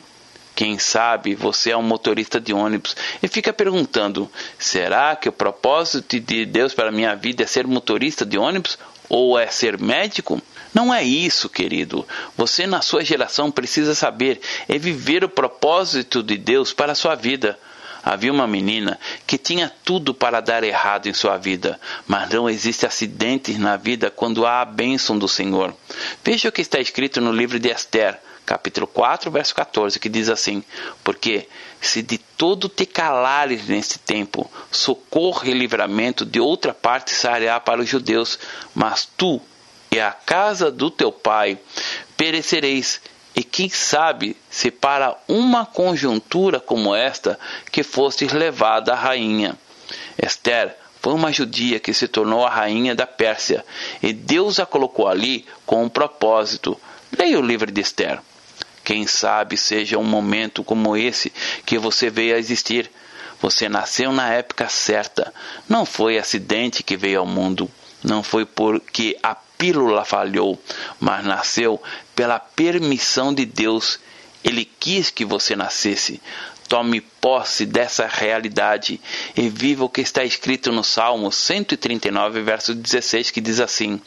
Quem 0.55 0.79
sabe 0.79 1.35
você 1.35 1.71
é 1.71 1.77
um 1.77 1.81
motorista 1.81 2.39
de 2.39 2.53
ônibus 2.53 2.95
e 3.21 3.27
fica 3.27 3.51
perguntando: 3.51 4.31
será 4.57 5.13
que 5.17 5.27
o 5.27 5.33
propósito 5.33 6.17
de 6.17 6.45
Deus 6.45 6.73
para 6.73 6.93
minha 6.93 7.13
vida 7.13 7.43
é 7.43 7.45
ser 7.45 7.67
motorista 7.67 8.25
de 8.25 8.37
ônibus 8.37 8.79
ou 9.09 9.37
é 9.37 9.47
ser 9.47 9.77
médico? 9.77 10.41
Não 10.75 10.93
é 10.93 11.01
isso, 11.01 11.47
querido. 11.47 12.05
Você, 12.35 12.67
na 12.67 12.81
sua 12.81 13.01
geração, 13.01 13.49
precisa 13.49 13.95
saber 13.95 14.41
é 14.67 14.77
viver 14.77 15.23
o 15.23 15.29
propósito 15.29 16.21
de 16.21 16.37
Deus 16.37 16.73
para 16.73 16.91
a 16.91 16.95
sua 16.95 17.15
vida. 17.15 17.57
Havia 18.03 18.31
uma 18.31 18.45
menina 18.45 18.99
que 19.25 19.37
tinha 19.37 19.71
tudo 19.85 20.13
para 20.13 20.41
dar 20.41 20.65
errado 20.65 21.07
em 21.07 21.13
sua 21.13 21.37
vida, 21.37 21.79
mas 22.05 22.29
não 22.29 22.49
existe 22.49 22.85
acidentes 22.85 23.57
na 23.57 23.77
vida 23.77 24.11
quando 24.11 24.45
há 24.45 24.59
a 24.59 24.65
bênção 24.65 25.17
do 25.17 25.29
Senhor. 25.29 25.73
Veja 26.21 26.49
o 26.49 26.51
que 26.51 26.61
está 26.61 26.77
escrito 26.77 27.21
no 27.21 27.31
livro 27.31 27.57
de 27.57 27.69
Esther, 27.69 28.19
capítulo 28.45 28.85
4, 28.85 29.31
verso 29.31 29.55
14, 29.55 29.97
que 29.97 30.09
diz 30.09 30.27
assim: 30.27 30.61
Porque 31.05 31.47
se 31.79 32.01
de 32.01 32.17
todo 32.17 32.67
te 32.67 32.85
calares 32.85 33.65
neste 33.65 33.97
tempo, 33.97 34.51
socorro 34.69 35.47
e 35.47 35.53
livramento 35.53 36.25
de 36.25 36.41
outra 36.41 36.73
parte 36.73 37.15
sairá 37.15 37.61
para 37.61 37.79
os 37.79 37.87
judeus, 37.87 38.37
mas 38.75 39.07
tu 39.17 39.41
e 39.95 39.99
a 39.99 40.11
casa 40.11 40.69
do 40.69 40.91
teu 40.91 41.11
pai 41.11 41.57
perecereis. 42.17 43.01
E 43.35 43.43
quem 43.43 43.69
sabe 43.69 44.35
se 44.49 44.71
para 44.71 45.17
uma 45.27 45.65
conjuntura 45.65 46.59
como 46.59 46.95
esta 46.95 47.39
que 47.71 47.83
fostes 47.83 48.31
levada 48.31 48.93
a 48.93 48.95
rainha. 48.95 49.57
Esther 50.21 50.75
foi 51.01 51.13
uma 51.13 51.31
judia 51.31 51.79
que 51.79 51.93
se 51.93 52.07
tornou 52.07 52.45
a 52.45 52.49
rainha 52.49 52.95
da 52.95 53.05
Pérsia, 53.05 53.63
e 54.01 54.11
Deus 54.11 54.59
a 54.59 54.65
colocou 54.65 55.07
ali 55.07 55.45
com 55.65 55.83
um 55.83 55.89
propósito. 55.89 56.79
Leia 57.17 57.39
o 57.39 57.45
livro 57.45 57.71
de 57.71 57.81
Esther. 57.81 58.19
Quem 58.83 59.05
sabe 59.05 59.57
seja 59.57 59.97
um 59.97 60.03
momento 60.03 60.63
como 60.63 60.97
esse 60.97 61.31
que 61.65 61.77
você 61.77 62.09
veio 62.09 62.35
a 62.35 62.39
existir. 62.39 62.89
Você 63.41 63.69
nasceu 63.69 64.11
na 64.11 64.33
época 64.33 64.67
certa. 64.69 65.33
Não 65.69 65.85
foi 65.85 66.17
acidente 66.17 66.83
que 66.83 66.97
veio 66.97 67.19
ao 67.19 67.25
mundo. 67.25 67.69
Não 68.05 68.21
foi 68.21 68.45
porque 68.45 69.17
a 69.23 69.33
pílula 69.33 70.05
falhou, 70.05 70.61
mas 70.99 71.25
nasceu 71.25 71.81
pela 72.15 72.37
permissão 72.37 73.33
de 73.33 73.47
Deus. 73.47 73.99
Ele 74.43 74.63
quis 74.63 75.09
que 75.09 75.25
você 75.25 75.55
nascesse. 75.55 76.21
Tome 76.69 77.01
posse 77.01 77.65
dessa 77.65 78.05
realidade 78.05 79.01
e 79.35 79.49
viva 79.49 79.85
o 79.85 79.89
que 79.89 80.01
está 80.01 80.23
escrito 80.23 80.71
no 80.71 80.83
Salmo 80.83 81.31
139, 81.31 82.41
verso 82.43 82.75
16, 82.75 83.31
que 83.31 83.41
diz 83.41 83.59
assim: 83.59 83.99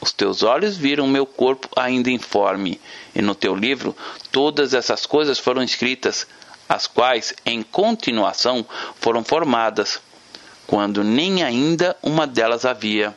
Os 0.00 0.12
teus 0.12 0.42
olhos 0.42 0.78
viram 0.78 1.06
meu 1.06 1.26
corpo 1.26 1.68
ainda 1.76 2.10
informe, 2.10 2.80
e 3.14 3.20
no 3.20 3.34
teu 3.34 3.54
livro 3.54 3.94
todas 4.30 4.72
essas 4.72 5.04
coisas 5.04 5.38
foram 5.38 5.62
escritas, 5.62 6.26
as 6.66 6.86
quais, 6.86 7.34
em 7.44 7.62
continuação, 7.62 8.64
foram 8.98 9.22
formadas, 9.22 10.00
quando 10.66 11.04
nem 11.04 11.42
ainda 11.42 11.94
uma 12.02 12.26
delas 12.26 12.64
havia. 12.64 13.14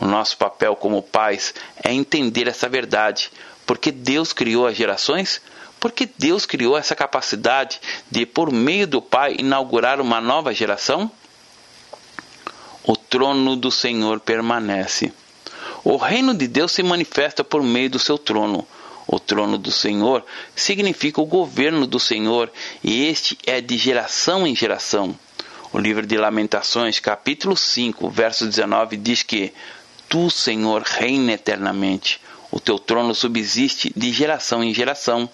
O 0.00 0.04
nosso 0.04 0.36
papel 0.36 0.76
como 0.76 1.02
pais 1.02 1.54
é 1.82 1.92
entender 1.92 2.46
essa 2.48 2.68
verdade. 2.68 3.30
Porque 3.66 3.90
Deus 3.90 4.32
criou 4.32 4.66
as 4.66 4.76
gerações? 4.76 5.40
Porque 5.78 6.08
Deus 6.18 6.46
criou 6.46 6.76
essa 6.76 6.96
capacidade 6.96 7.80
de, 8.10 8.26
por 8.26 8.50
meio 8.52 8.86
do 8.86 9.00
Pai, 9.00 9.36
inaugurar 9.38 10.00
uma 10.00 10.20
nova 10.20 10.52
geração? 10.52 11.10
O 12.82 12.96
trono 12.96 13.54
do 13.54 13.70
Senhor 13.70 14.20
permanece. 14.20 15.12
O 15.84 15.96
reino 15.96 16.34
de 16.34 16.48
Deus 16.48 16.72
se 16.72 16.82
manifesta 16.82 17.44
por 17.44 17.62
meio 17.62 17.90
do 17.90 17.98
seu 17.98 18.18
trono. 18.18 18.66
O 19.06 19.18
trono 19.18 19.56
do 19.56 19.70
Senhor 19.70 20.24
significa 20.54 21.20
o 21.20 21.26
governo 21.26 21.86
do 21.86 21.98
Senhor, 21.98 22.52
e 22.84 23.06
este 23.06 23.38
é 23.46 23.60
de 23.60 23.78
geração 23.78 24.46
em 24.46 24.54
geração. 24.54 25.18
O 25.78 25.80
livro 25.80 26.04
de 26.04 26.16
Lamentações, 26.16 26.98
capítulo 26.98 27.56
5, 27.56 28.10
verso 28.10 28.44
19, 28.44 28.96
diz 28.96 29.22
que 29.22 29.52
Tu, 30.08 30.28
Senhor, 30.28 30.82
reina 30.82 31.34
eternamente. 31.34 32.20
O 32.50 32.58
teu 32.58 32.80
trono 32.80 33.14
subsiste 33.14 33.92
de 33.94 34.10
geração 34.10 34.64
em 34.64 34.74
geração. 34.74 35.30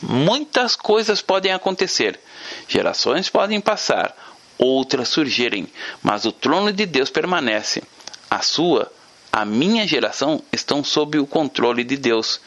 Muitas 0.00 0.74
coisas 0.76 1.20
podem 1.20 1.52
acontecer, 1.52 2.18
gerações 2.66 3.28
podem 3.28 3.60
passar, 3.60 4.16
outras 4.56 5.08
surgirem, 5.08 5.68
mas 6.02 6.24
o 6.24 6.32
trono 6.32 6.72
de 6.72 6.86
Deus 6.86 7.10
permanece. 7.10 7.82
A 8.30 8.40
sua, 8.40 8.90
a 9.30 9.44
minha 9.44 9.86
geração 9.86 10.42
estão 10.50 10.82
sob 10.82 11.18
o 11.18 11.26
controle 11.26 11.84
de 11.84 11.98
Deus. 11.98 12.40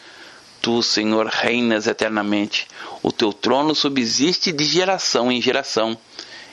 Tu, 0.63 0.81
Senhor, 0.81 1.27
reinas 1.27 1.85
eternamente. 1.85 2.67
O 3.03 3.11
teu 3.11 3.31
trono 3.31 3.75
subsiste 3.75 4.51
de 4.51 4.65
geração 4.65 5.31
em 5.31 5.39
geração. 5.39 5.95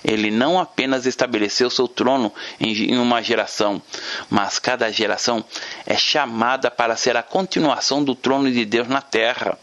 Ele 0.04 0.30
não 0.30 0.58
apenas 0.58 1.06
estabeleceu 1.06 1.70
seu 1.70 1.86
trono 1.86 2.32
em 2.58 2.98
uma 2.98 3.22
geração, 3.22 3.80
mas 4.28 4.58
cada 4.58 4.90
geração 4.90 5.44
é 5.86 5.96
chamada 5.96 6.70
para 6.70 6.96
ser 6.96 7.16
a 7.16 7.22
continuação 7.22 8.02
do 8.02 8.14
trono 8.14 8.50
de 8.50 8.64
Deus 8.64 8.88
na 8.88 9.00
terra. 9.00 9.58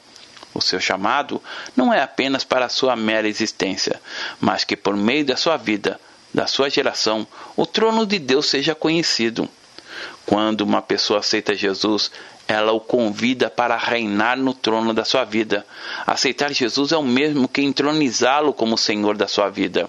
O 0.54 0.62
seu 0.62 0.80
chamado 0.80 1.42
não 1.76 1.94
é 1.94 2.02
apenas 2.02 2.44
para 2.44 2.66
a 2.66 2.70
sua 2.70 2.96
mera 2.96 3.28
existência, 3.28 4.02
mas 4.40 4.64
que 4.64 4.76
por 4.76 4.96
meio 4.96 5.26
da 5.26 5.38
sua 5.38 5.58
vida, 5.58 6.00
da 6.34 6.48
sua 6.48 6.70
geração, 6.70 7.28
o 7.56 7.66
trono 7.66 8.06
de 8.06 8.18
Deus 8.18 8.48
seja 8.48 8.74
conhecido. 8.74 9.48
Quando 10.26 10.62
uma 10.62 10.82
pessoa 10.82 11.20
aceita 11.20 11.56
Jesus, 11.56 12.12
ela 12.48 12.72
o 12.72 12.80
convida 12.80 13.48
para 13.48 13.78
reinar 13.78 14.36
no 14.36 14.56
trono 14.56 14.94
da 14.94 15.06
sua 15.06 15.24
vida. 15.24 15.66
Aceitar 16.08 16.52
Jesus 16.52 16.92
é 16.92 16.98
o 16.98 17.04
mesmo 17.04 17.48
que 17.48 17.62
entronizá-lo 17.62 18.52
como 18.52 18.78
Senhor 18.78 19.16
da 19.16 19.28
sua 19.28 19.50
vida. 19.50 19.88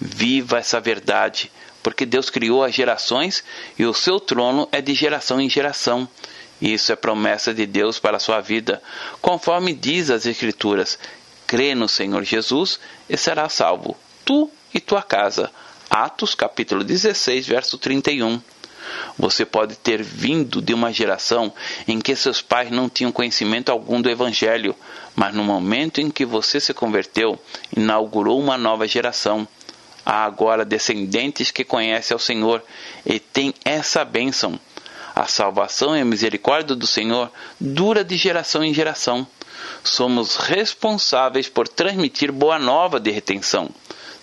Viva 0.00 0.58
essa 0.58 0.80
verdade, 0.80 1.52
porque 1.82 2.06
Deus 2.06 2.30
criou 2.30 2.64
as 2.64 2.74
gerações 2.74 3.44
e 3.78 3.84
o 3.84 3.92
seu 3.92 4.18
trono 4.18 4.66
é 4.72 4.80
de 4.80 4.94
geração 4.94 5.38
em 5.40 5.50
geração. 5.50 6.08
Isso 6.60 6.90
é 6.90 6.96
promessa 6.96 7.52
de 7.52 7.66
Deus 7.66 7.98
para 7.98 8.16
a 8.16 8.20
sua 8.20 8.40
vida, 8.40 8.82
conforme 9.20 9.74
diz 9.74 10.10
as 10.10 10.24
Escrituras: 10.24 10.98
crê 11.46 11.74
no 11.74 11.88
Senhor 11.88 12.22
Jesus 12.24 12.80
e 13.08 13.16
será 13.16 13.48
salvo, 13.48 13.96
tu 14.24 14.50
e 14.72 14.80
tua 14.80 15.02
casa. 15.02 15.50
Atos 15.90 16.34
capítulo 16.34 16.84
16, 16.84 17.46
verso 17.46 17.76
31. 17.76 18.40
Você 19.18 19.44
pode 19.44 19.76
ter 19.76 20.02
vindo 20.02 20.62
de 20.62 20.72
uma 20.72 20.92
geração 20.92 21.52
em 21.86 22.00
que 22.00 22.16
seus 22.16 22.40
pais 22.40 22.70
não 22.70 22.88
tinham 22.88 23.12
conhecimento 23.12 23.70
algum 23.70 24.00
do 24.00 24.08
Evangelho, 24.08 24.74
mas 25.14 25.34
no 25.34 25.44
momento 25.44 26.00
em 26.00 26.10
que 26.10 26.24
você 26.24 26.60
se 26.60 26.72
converteu, 26.72 27.38
inaugurou 27.76 28.40
uma 28.40 28.56
nova 28.56 28.86
geração. 28.86 29.46
Há 30.04 30.24
agora 30.24 30.64
descendentes 30.64 31.50
que 31.50 31.64
conhecem 31.64 32.14
ao 32.14 32.18
Senhor 32.18 32.62
e 33.04 33.20
têm 33.20 33.52
essa 33.64 34.04
bênção. 34.04 34.58
A 35.14 35.26
salvação 35.26 35.96
e 35.96 36.00
a 36.00 36.04
misericórdia 36.04 36.74
do 36.74 36.86
Senhor 36.86 37.30
dura 37.60 38.02
de 38.02 38.16
geração 38.16 38.64
em 38.64 38.72
geração. 38.72 39.26
Somos 39.84 40.36
responsáveis 40.36 41.48
por 41.48 41.68
transmitir 41.68 42.32
boa 42.32 42.58
nova 42.58 42.98
de 42.98 43.10
retenção, 43.10 43.68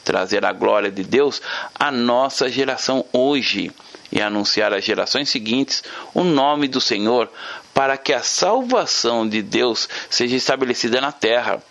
trazer 0.04 0.44
a 0.46 0.52
glória 0.52 0.90
de 0.90 1.04
Deus 1.04 1.42
à 1.76 1.92
nossa 1.92 2.50
geração 2.50 3.06
hoje 3.14 3.72
e 4.12 4.22
anunciar 4.22 4.74
às 4.74 4.84
gerações 4.84 5.30
seguintes 5.30 5.84
o 6.14 6.24
nome 6.24 6.68
do 6.68 6.80
Senhor, 6.80 7.30
para 7.74 7.98
que 7.98 8.14
a 8.14 8.24
salvação 8.24 9.28
de 9.28 9.42
Deus 9.42 9.88
seja 10.10 10.36
estabelecida 10.36 11.00
na 11.02 11.12
terra. 11.12 11.62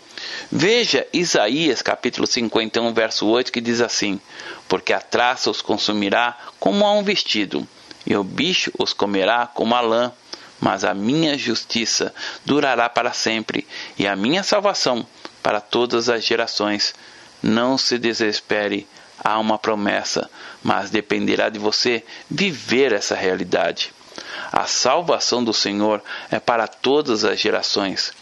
Veja 0.51 1.05
Isaías 1.13 1.81
capítulo 1.81 2.25
51, 2.25 2.93
verso 2.93 3.27
8, 3.27 3.51
que 3.51 3.61
diz 3.61 3.81
assim: 3.81 4.19
Porque 4.67 4.93
a 4.93 4.99
traça 4.99 5.49
os 5.49 5.61
consumirá 5.61 6.37
como 6.59 6.85
a 6.85 6.91
um 6.93 7.03
vestido, 7.03 7.67
e 8.05 8.15
o 8.15 8.23
bicho 8.23 8.71
os 8.79 8.93
comerá 8.93 9.47
como 9.47 9.75
a 9.75 9.81
lã. 9.81 10.11
Mas 10.59 10.83
a 10.83 10.91
minha 10.91 11.37
justiça 11.37 12.11
durará 12.43 12.89
para 12.89 13.13
sempre, 13.13 13.67
e 13.95 14.07
a 14.07 14.15
minha 14.15 14.41
salvação 14.41 15.05
para 15.43 15.61
todas 15.61 16.09
as 16.09 16.25
gerações. 16.25 16.95
Não 17.43 17.77
se 17.77 17.99
desespere, 17.99 18.87
Há 19.29 19.37
uma 19.39 19.59
promessa, 19.59 20.31
mas 20.63 20.89
dependerá 20.89 21.49
de 21.49 21.59
você 21.59 22.01
viver 22.31 22.93
essa 22.93 23.13
realidade. 23.13 23.93
A 24.53 24.65
salvação 24.65 25.43
do 25.43 25.51
Senhor 25.53 26.01
é 26.31 26.39
para 26.39 26.65
todas 26.65 27.25
as 27.25 27.37
gerações. 27.37 28.13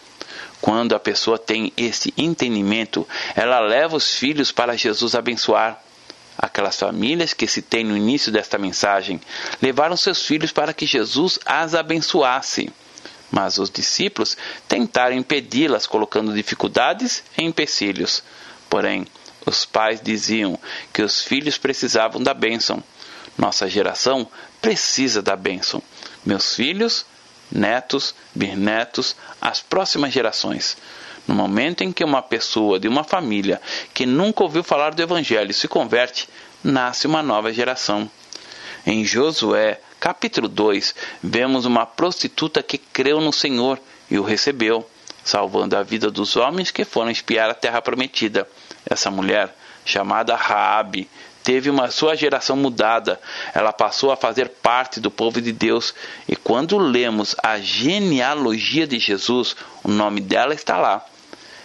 Quando 0.60 0.96
a 0.96 1.00
pessoa 1.00 1.38
tem 1.38 1.72
esse 1.78 2.12
entendimento, 2.18 3.08
ela 3.36 3.60
leva 3.60 3.96
os 3.96 4.16
filhos 4.16 4.52
para 4.52 4.76
Jesus 4.76 5.14
abençoar. 5.14 5.80
Aquelas 6.36 6.80
famílias 6.80 7.34
que 7.34 7.46
citei 7.46 7.84
no 7.84 7.96
início 7.96 8.32
desta 8.32 8.58
mensagem 8.58 9.22
levaram 9.62 9.96
seus 9.96 10.26
filhos 10.26 10.52
para 10.52 10.74
que 10.74 10.88
Jesus 10.88 11.38
as 11.46 11.76
abençoasse. 11.76 12.74
Mas 13.30 13.60
os 13.60 13.70
discípulos 13.70 14.36
tentaram 14.68 15.16
impedi-las, 15.16 15.86
colocando 15.86 16.34
dificuldades 16.34 17.24
e 17.38 17.44
empecilhos. 17.44 18.24
Porém, 18.68 19.06
os 19.46 19.66
pais 19.66 20.02
diziam 20.02 20.60
que 20.94 21.02
os 21.02 21.22
filhos 21.22 21.58
precisavam 21.58 22.22
da 22.22 22.34
bênção. 22.34 22.84
Nossa 23.38 23.70
geração 23.70 24.28
precisa 24.62 25.22
da 25.22 25.36
bênção. 25.36 25.82
Meus 26.26 26.56
filhos, 26.56 27.06
netos, 27.52 28.16
bisnetos, 28.34 29.16
as 29.40 29.62
próximas 29.62 30.14
gerações. 30.14 30.78
No 31.28 31.36
momento 31.36 31.84
em 31.84 31.92
que 31.92 32.04
uma 32.04 32.22
pessoa 32.22 32.80
de 32.80 32.88
uma 32.88 33.04
família 33.04 33.62
que 33.94 34.06
nunca 34.06 34.44
ouviu 34.44 34.64
falar 34.64 34.94
do 34.94 35.02
Evangelho 35.02 35.54
se 35.54 35.68
converte, 35.68 36.30
nasce 36.64 37.08
uma 37.08 37.22
nova 37.22 37.52
geração. 37.52 38.10
Em 38.86 39.04
Josué, 39.04 39.80
capítulo 40.00 40.48
2, 40.48 40.94
vemos 41.24 41.66
uma 41.66 41.86
prostituta 41.86 42.62
que 42.62 42.78
creu 42.78 43.20
no 43.20 43.34
Senhor 43.34 43.80
e 44.10 44.20
o 44.20 44.24
recebeu, 44.24 44.88
salvando 45.24 45.76
a 45.76 45.82
vida 45.82 46.12
dos 46.12 46.36
homens 46.36 46.70
que 46.70 46.86
foram 46.86 47.10
espiar 47.10 47.50
a 47.50 47.56
terra 47.56 47.82
prometida. 47.82 48.48
Essa 48.86 49.10
mulher, 49.10 49.56
chamada 49.84 50.36
Raabe, 50.36 51.10
teve 51.44 51.70
uma 51.70 51.92
sua 51.92 52.16
geração 52.16 52.58
mudada. 52.58 53.20
Ela 53.54 53.72
passou 53.72 54.12
a 54.12 54.18
fazer 54.18 54.50
parte 54.50 55.00
do 55.00 55.12
povo 55.12 55.40
de 55.40 55.52
Deus. 55.52 55.94
E 56.28 56.36
quando 56.36 56.78
lemos 56.78 57.36
a 57.44 57.60
genealogia 57.60 58.88
de 58.88 58.98
Jesus, 58.98 59.56
o 59.84 59.90
nome 59.90 60.22
dela 60.22 60.54
está 60.54 60.78
lá. 60.78 61.06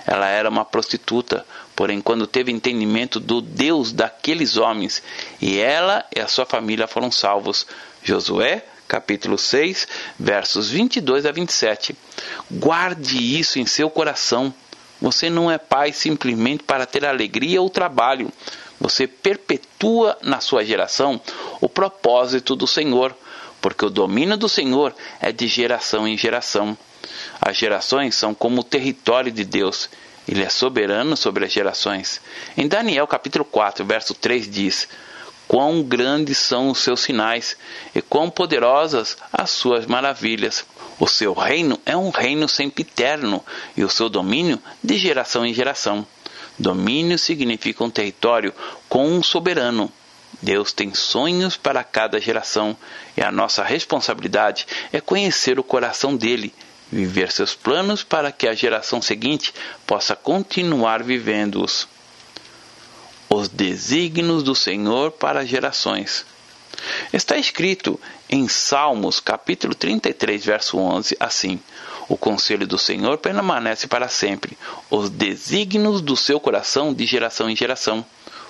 Ela 0.06 0.28
era 0.28 0.48
uma 0.48 0.64
prostituta, 0.64 1.46
porém, 1.76 2.00
quando 2.00 2.26
teve 2.26 2.50
entendimento 2.50 3.20
do 3.20 3.40
Deus 3.40 3.92
daqueles 3.92 4.56
homens, 4.56 5.02
e 5.40 5.58
ela 5.58 6.04
e 6.14 6.20
a 6.20 6.28
sua 6.28 6.44
família 6.44 6.86
foram 6.86 7.10
salvos. 7.10 7.66
Josué, 8.02 8.64
capítulo 8.88 9.38
6, 9.38 9.86
versos 10.18 10.68
22 10.70 11.26
a 11.26 11.32
27. 11.32 11.94
Guarde 12.50 13.38
isso 13.38 13.58
em 13.58 13.66
seu 13.66 13.88
coração. 13.88 14.52
Você 15.00 15.30
não 15.30 15.50
é 15.50 15.56
pai 15.58 15.92
simplesmente 15.92 16.62
para 16.62 16.86
ter 16.86 17.04
alegria 17.04 17.62
ou 17.62 17.70
trabalho. 17.70 18.30
Você 18.80 19.06
perpetua 19.06 20.16
na 20.22 20.40
sua 20.40 20.64
geração 20.64 21.20
o 21.60 21.68
propósito 21.68 22.54
do 22.54 22.66
Senhor, 22.66 23.14
porque 23.60 23.84
o 23.84 23.90
domínio 23.90 24.36
do 24.36 24.48
Senhor 24.48 24.94
é 25.20 25.32
de 25.32 25.46
geração 25.46 26.06
em 26.06 26.16
geração. 26.16 26.76
As 27.40 27.56
gerações 27.56 28.14
são 28.14 28.34
como 28.34 28.60
o 28.60 28.64
território 28.64 29.32
de 29.32 29.44
Deus. 29.44 29.88
Ele 30.28 30.42
é 30.42 30.48
soberano 30.48 31.16
sobre 31.16 31.44
as 31.44 31.52
gerações. 31.52 32.20
Em 32.56 32.68
Daniel 32.68 33.06
capítulo 33.06 33.44
4, 33.44 33.84
verso 33.84 34.14
3 34.14 34.50
diz: 34.50 34.88
Quão 35.50 35.82
grandes 35.82 36.38
são 36.38 36.70
os 36.70 36.78
seus 36.78 37.00
sinais 37.00 37.56
e 37.92 38.00
quão 38.00 38.30
poderosas 38.30 39.18
as 39.32 39.50
suas 39.50 39.84
maravilhas. 39.84 40.64
O 40.96 41.08
seu 41.08 41.34
reino 41.34 41.76
é 41.84 41.96
um 41.96 42.10
reino 42.10 42.48
sempre 42.48 42.82
eterno 42.82 43.44
e 43.76 43.82
o 43.82 43.90
seu 43.90 44.08
domínio 44.08 44.62
de 44.80 44.96
geração 44.96 45.44
em 45.44 45.52
geração. 45.52 46.06
Domínio 46.56 47.18
significa 47.18 47.82
um 47.82 47.90
território 47.90 48.54
com 48.88 49.08
um 49.08 49.24
soberano. 49.24 49.90
Deus 50.40 50.72
tem 50.72 50.94
sonhos 50.94 51.56
para 51.56 51.82
cada 51.82 52.20
geração 52.20 52.76
e 53.16 53.20
a 53.20 53.32
nossa 53.32 53.64
responsabilidade 53.64 54.68
é 54.92 55.00
conhecer 55.00 55.58
o 55.58 55.64
coração 55.64 56.14
dele, 56.14 56.54
viver 56.92 57.32
seus 57.32 57.56
planos 57.56 58.04
para 58.04 58.30
que 58.30 58.46
a 58.46 58.54
geração 58.54 59.02
seguinte 59.02 59.52
possa 59.84 60.14
continuar 60.14 61.02
vivendo-os. 61.02 61.88
Os 63.32 63.48
desígnios 63.48 64.42
do 64.42 64.56
Senhor 64.56 65.12
para 65.12 65.46
gerações. 65.46 66.26
Está 67.12 67.36
escrito 67.36 67.98
em 68.28 68.48
Salmos, 68.48 69.20
capítulo 69.20 69.72
33, 69.72 70.44
verso 70.44 70.76
11, 70.78 71.16
assim: 71.20 71.60
o 72.08 72.16
conselho 72.16 72.66
do 72.66 72.76
Senhor 72.76 73.18
permanece 73.18 73.86
para 73.86 74.08
sempre, 74.08 74.58
os 74.90 75.08
desígnios 75.08 76.00
do 76.00 76.16
seu 76.16 76.40
coração 76.40 76.92
de 76.92 77.06
geração 77.06 77.48
em 77.48 77.54
geração. 77.54 78.04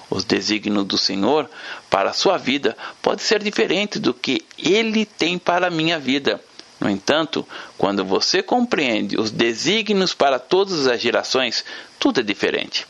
Os 0.08 0.24
desígnios 0.24 0.86
do 0.86 0.96
Senhor 0.96 1.48
para 1.90 2.08
a 2.08 2.14
sua 2.14 2.38
vida 2.38 2.74
pode 3.02 3.22
ser 3.22 3.42
diferente 3.42 3.98
do 3.98 4.14
que 4.14 4.42
ele 4.56 5.04
tem 5.04 5.38
para 5.38 5.66
a 5.66 5.70
minha 5.70 5.98
vida. 5.98 6.42
No 6.80 6.88
entanto, 6.88 7.46
quando 7.76 8.02
você 8.02 8.42
compreende 8.42 9.20
os 9.20 9.30
desígnios 9.30 10.14
para 10.14 10.38
todas 10.38 10.86
as 10.86 10.98
gerações, 10.98 11.62
tudo 11.98 12.20
é 12.20 12.22
diferente. 12.22 12.86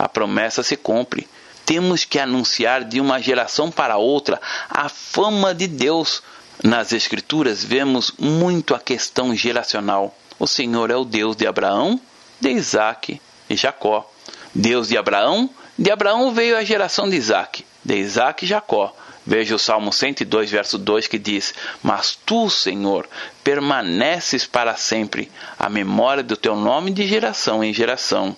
A 0.00 0.08
promessa 0.08 0.62
se 0.62 0.78
cumpre. 0.78 1.28
Temos 1.66 2.04
que 2.04 2.18
anunciar 2.18 2.84
de 2.84 3.00
uma 3.00 3.20
geração 3.20 3.70
para 3.70 3.98
outra 3.98 4.40
a 4.70 4.88
fama 4.88 5.54
de 5.54 5.66
Deus 5.66 6.22
nas 6.62 6.92
Escrituras 6.92 7.62
vemos 7.62 8.12
muito 8.18 8.74
a 8.74 8.78
questão 8.78 9.34
geracional. 9.34 10.16
O 10.38 10.46
Senhor 10.46 10.90
é 10.90 10.96
o 10.96 11.04
Deus 11.04 11.36
de 11.36 11.46
Abraão, 11.46 12.00
de 12.40 12.50
Isaac 12.50 13.20
e 13.48 13.56
Jacó. 13.56 14.10
Deus 14.54 14.88
de 14.88 14.96
Abraão, 14.96 15.50
de 15.78 15.90
Abraão 15.90 16.32
veio 16.32 16.56
a 16.56 16.64
geração 16.64 17.08
de 17.08 17.16
Isaac, 17.16 17.64
de 17.84 17.96
Isaac 17.96 18.44
e 18.44 18.48
Jacó. 18.48 18.94
Veja 19.26 19.54
o 19.54 19.58
Salmo 19.58 19.92
102, 19.92 20.50
verso 20.50 20.78
2 20.78 21.06
que 21.06 21.18
diz: 21.18 21.54
Mas 21.82 22.18
tu, 22.26 22.48
Senhor, 22.48 23.06
permaneces 23.44 24.46
para 24.46 24.76
sempre, 24.76 25.30
a 25.58 25.68
memória 25.68 26.22
do 26.22 26.36
teu 26.36 26.56
nome 26.56 26.90
de 26.90 27.06
geração 27.06 27.62
em 27.62 27.72
geração. 27.72 28.34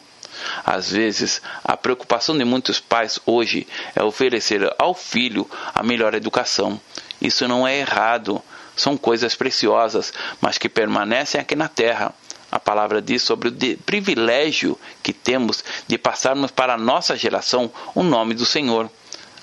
Às 0.65 0.91
vezes, 0.91 1.43
a 1.65 1.77
preocupação 1.77 2.37
de 2.37 2.45
muitos 2.45 2.81
pais 2.81 3.19
hoje 3.27 3.67
é 3.95 4.03
oferecer 4.03 4.73
ao 4.79 4.95
filho 4.95 5.49
a 5.75 5.83
melhor 5.83 6.15
educação. 6.15 6.81
Isso 7.21 7.47
não 7.47 7.67
é 7.67 7.79
errado, 7.79 8.43
são 8.77 8.97
coisas 8.97 9.35
preciosas, 9.35 10.13
mas 10.41 10.59
que 10.59 10.69
permanecem 10.69 11.41
aqui 11.41 11.55
na 11.55 11.69
terra. 11.69 12.15
A 12.51 12.59
palavra 12.59 13.01
diz 13.01 13.23
sobre 13.23 13.49
o 13.49 13.79
privilégio 13.79 14.79
que 15.03 15.13
temos 15.13 15.65
de 15.87 15.97
passarmos 15.97 16.51
para 16.51 16.75
a 16.75 16.79
nossa 16.79 17.17
geração 17.17 17.71
o 17.95 18.03
nome 18.03 18.35
do 18.35 18.45
Senhor. 18.45 18.91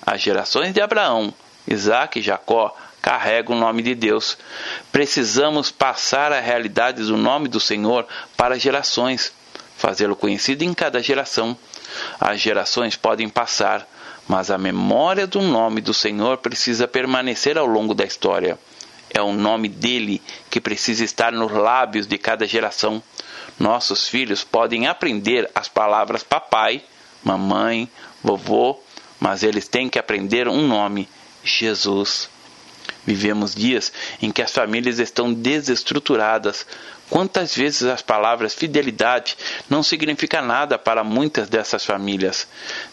As 0.06 0.22
gerações 0.22 0.74
de 0.74 0.82
Abraão, 0.82 1.34
Isaac 1.68 2.20
e 2.20 2.22
Jacó 2.22 2.76
carregam 3.02 3.56
o 3.56 3.60
nome 3.60 3.82
de 3.82 3.96
Deus. 3.96 4.38
Precisamos 4.92 5.72
passar 5.72 6.32
a 6.32 6.40
realidade 6.40 7.04
do 7.04 7.18
nome 7.18 7.48
do 7.48 7.60
Senhor 7.60 8.06
para 8.36 8.56
as 8.56 8.62
gerações 8.62 9.34
fazê-lo 9.80 10.16
conhecido 10.16 10.64
em 10.64 10.74
cada 10.74 11.02
geração. 11.02 11.58
As 12.20 12.40
gerações 12.40 12.98
podem 12.98 13.30
passar, 13.30 13.88
mas 14.28 14.52
a 14.52 14.58
memória 14.58 15.26
do 15.26 15.42
nome 15.42 15.80
do 15.80 15.94
Senhor 15.94 16.38
precisa 16.38 16.86
permanecer 16.86 17.58
ao 17.58 17.66
longo 17.66 17.94
da 17.96 18.04
história. 18.04 18.60
É 19.10 19.22
o 19.22 19.32
nome 19.32 19.70
dele 19.70 20.22
que 20.50 20.60
precisa 20.60 21.04
estar 21.04 21.32
nos 21.32 21.52
lábios 21.52 22.06
de 22.06 22.18
cada 22.18 22.46
geração. 22.46 23.02
Nossos 23.58 24.08
filhos 24.08 24.44
podem 24.44 24.86
aprender 24.86 25.50
as 25.56 25.70
palavras 25.70 26.24
papai, 26.24 26.84
mamãe, 27.24 27.90
vovô, 28.22 28.78
mas 29.18 29.44
eles 29.44 29.68
têm 29.68 29.90
que 29.90 29.98
aprender 29.98 30.48
um 30.50 30.68
nome: 30.68 31.08
Jesus. 31.42 32.30
Vivemos 33.06 33.56
dias 33.56 33.92
em 34.22 34.32
que 34.32 34.42
as 34.42 34.52
famílias 34.52 35.00
estão 35.00 35.34
desestruturadas. 35.34 36.66
Quantas 37.10 37.56
vezes 37.56 37.84
as 37.84 38.02
palavras 38.02 38.54
fidelidade 38.54 39.36
não 39.70 39.82
significa 39.82 40.42
nada 40.42 40.78
para 40.78 41.04
muitas 41.04 41.50
dessas 41.50 41.86
famílias? 41.86 42.48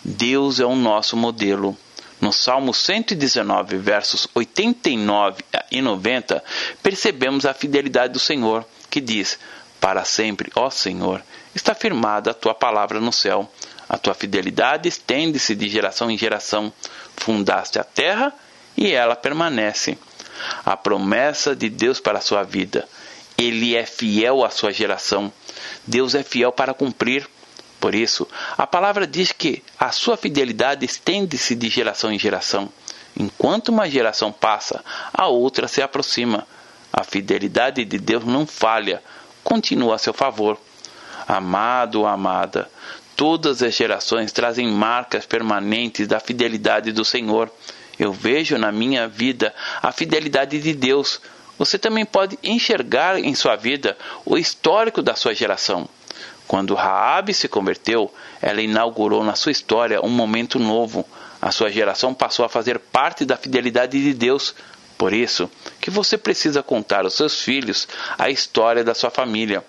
Deus 0.05 0.59
é 0.59 0.64
o 0.64 0.75
nosso 0.75 1.16
modelo. 1.16 1.77
No 2.19 2.33
Salmo 2.33 2.73
119, 2.73 3.77
versos 3.77 4.27
89 4.35 5.45
e 5.71 5.83
90, 5.83 6.42
percebemos 6.83 7.45
a 7.45 7.53
fidelidade 7.53 8.14
do 8.14 8.19
Senhor, 8.19 8.64
que 8.88 9.03
diz: 9.03 9.38
Para 9.79 10.03
sempre, 10.03 10.51
ó 10.55 10.71
Senhor, 10.71 11.23
está 11.55 11.75
firmada 11.75 12.31
a 12.31 12.35
tua 12.35 12.55
palavra 12.55 13.01
no 13.01 13.12
céu. 13.12 13.51
A 13.88 13.99
tua 13.99 14.14
fidelidade 14.14 14.88
estende-se 14.88 15.55
de 15.55 15.69
geração 15.69 16.11
em 16.11 16.16
geração. 16.16 16.73
Fundaste 17.16 17.79
a 17.79 17.85
terra 17.85 18.33
e 18.77 18.93
ela 18.93 19.17
permanece. 19.17 19.99
A 20.65 20.77
promessa 20.77 21.57
de 21.57 21.69
Deus 21.69 21.99
para 21.99 22.19
a 22.19 22.23
sua 22.23 22.43
vida. 22.43 22.87
Ele 23.39 23.75
é 23.75 23.85
fiel 23.87 24.45
à 24.45 24.51
sua 24.51 24.73
geração. 24.73 25.33
Deus 25.87 26.15
é 26.15 26.23
fiel 26.23 26.53
para 26.53 26.75
cumprir. 26.75 27.29
Por 27.81 27.95
isso, 27.95 28.27
a 28.57 28.67
palavra 28.67 29.07
diz 29.07 29.33
que 29.33 29.62
a 29.79 29.93
sua 29.93 30.17
fidelidade 30.17 30.85
estende-se 30.85 31.55
de 31.55 31.69
geração 31.69 32.12
em 32.12 32.19
geração. 32.19 32.71
Enquanto 33.19 33.69
uma 33.69 33.89
geração 33.89 34.33
passa, 34.33 34.85
a 35.12 35.27
outra 35.27 35.69
se 35.69 35.81
aproxima. 35.83 36.47
A 36.93 37.05
fidelidade 37.05 37.85
de 37.85 37.99
Deus 37.99 38.25
não 38.25 38.47
falha, 38.47 39.03
continua 39.45 39.95
a 39.97 39.99
seu 39.99 40.15
favor. 40.15 40.59
Amado 41.29 42.07
amada, 42.07 42.71
Todas 43.17 43.62
as 43.62 43.75
gerações 43.75 44.31
trazem 44.31 44.71
marcas 44.71 45.25
permanentes 45.25 46.07
da 46.07 46.21
fidelidade 46.21 46.93
do 46.93 47.03
Senhor. 47.03 47.51
Eu 47.99 48.13
vejo 48.13 48.59
na 48.59 48.71
minha 48.71 49.09
vida 49.09 49.55
a 49.83 49.91
fidelidade 49.93 50.61
de 50.61 50.75
Deus. 50.75 51.21
Você 51.59 51.79
também 51.79 52.05
pode 52.05 52.39
enxergar 52.43 53.19
em 53.19 53.35
sua 53.35 53.57
vida 53.57 53.97
o 54.25 54.37
histórico 54.37 55.03
da 55.03 55.15
sua 55.15 55.35
geração. 55.35 55.89
Quando 56.47 56.75
Raabe 56.75 57.35
se 57.35 57.49
converteu, 57.49 58.13
ela 58.41 58.61
inaugurou 58.61 59.25
na 59.25 59.35
sua 59.35 59.53
história 59.53 60.01
um 60.01 60.09
momento 60.09 60.59
novo. 60.59 61.07
A 61.41 61.51
sua 61.51 61.71
geração 61.71 62.15
passou 62.15 62.45
a 62.45 62.49
fazer 62.49 62.79
parte 62.79 63.25
da 63.25 63.37
fidelidade 63.37 64.03
de 64.03 64.15
Deus. 64.15 64.55
Por 64.97 65.13
isso 65.13 65.51
que 65.81 65.91
você 65.91 66.17
precisa 66.17 66.63
contar 66.63 67.05
aos 67.05 67.15
seus 67.15 67.43
filhos 67.43 67.89
a 68.17 68.31
história 68.31 68.85
da 68.85 68.95
sua 68.95 69.11
família. 69.11 69.65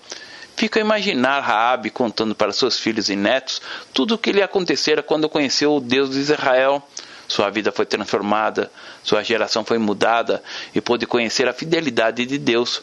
Fica 0.56 0.80
a 0.80 0.82
imaginar 0.82 1.42
Raabe 1.42 1.90
contando 1.90 2.34
para 2.34 2.52
seus 2.52 2.80
filhos 2.80 3.10
e 3.10 3.16
netos 3.16 3.62
tudo 3.94 4.16
o 4.16 4.18
que 4.18 4.32
lhe 4.32 4.42
acontecera 4.42 5.04
quando 5.04 5.30
conheceu 5.30 5.76
o 5.76 5.80
Deus 5.80 6.12
de 6.12 6.20
Israel. 6.20 6.82
Sua 7.28 7.50
vida 7.50 7.72
foi 7.72 7.86
transformada, 7.86 8.72
sua 9.04 9.22
geração 9.22 9.66
foi 9.66 9.78
mudada 9.78 10.42
e 10.74 10.80
pôde 10.80 11.06
conhecer 11.06 11.48
a 11.48 11.54
fidelidade 11.54 12.26
de 12.26 12.38
Deus. 12.38 12.82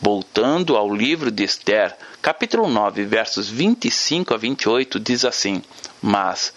Voltando 0.00 0.76
ao 0.76 0.94
livro 0.94 1.30
de 1.30 1.44
Esther, 1.44 1.96
capítulo 2.20 2.68
9, 2.68 3.04
versos 3.04 3.48
25 3.48 4.34
a 4.34 4.36
28, 4.36 5.00
diz 5.00 5.24
assim: 5.24 5.62
Mas, 6.02 6.52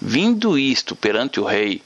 vindo 0.00 0.56
isto 0.56 0.94
perante 0.94 1.40
o 1.40 1.44
rei, 1.44 1.82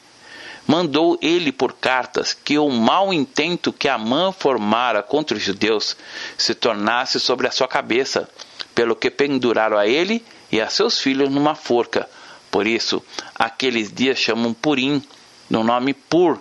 mandou 0.67 1.17
ele 1.23 1.51
por 1.51 1.73
cartas 1.75 2.35
que 2.35 2.59
o 2.59 2.69
mau 2.69 3.13
intento 3.13 3.73
que 3.73 3.89
Amã 3.89 4.33
formara 4.33 5.03
contra 5.03 5.37
os 5.37 5.43
judeus 5.43 5.97
se 6.37 6.55
tornasse 6.55 7.19
sobre 7.19 7.47
a 7.47 7.53
sua 7.53 7.69
cabeça, 7.69 8.29
pelo 8.75 8.97
que 8.97 9.11
penduraram 9.11 9.79
a 9.79 9.87
ele 9.87 10.23
e 10.51 10.61
a 10.61 10.69
seus 10.69 10.99
filhos 10.99 11.31
numa 11.31 11.55
forca 11.55 12.09
por 12.55 12.69
isso, 12.69 13.03
aqueles 13.35 13.93
dias 13.93 14.17
chamam 14.17 14.55
Purim, 14.55 15.03
no 15.51 15.65
nome 15.65 15.93
Pur, 15.93 16.41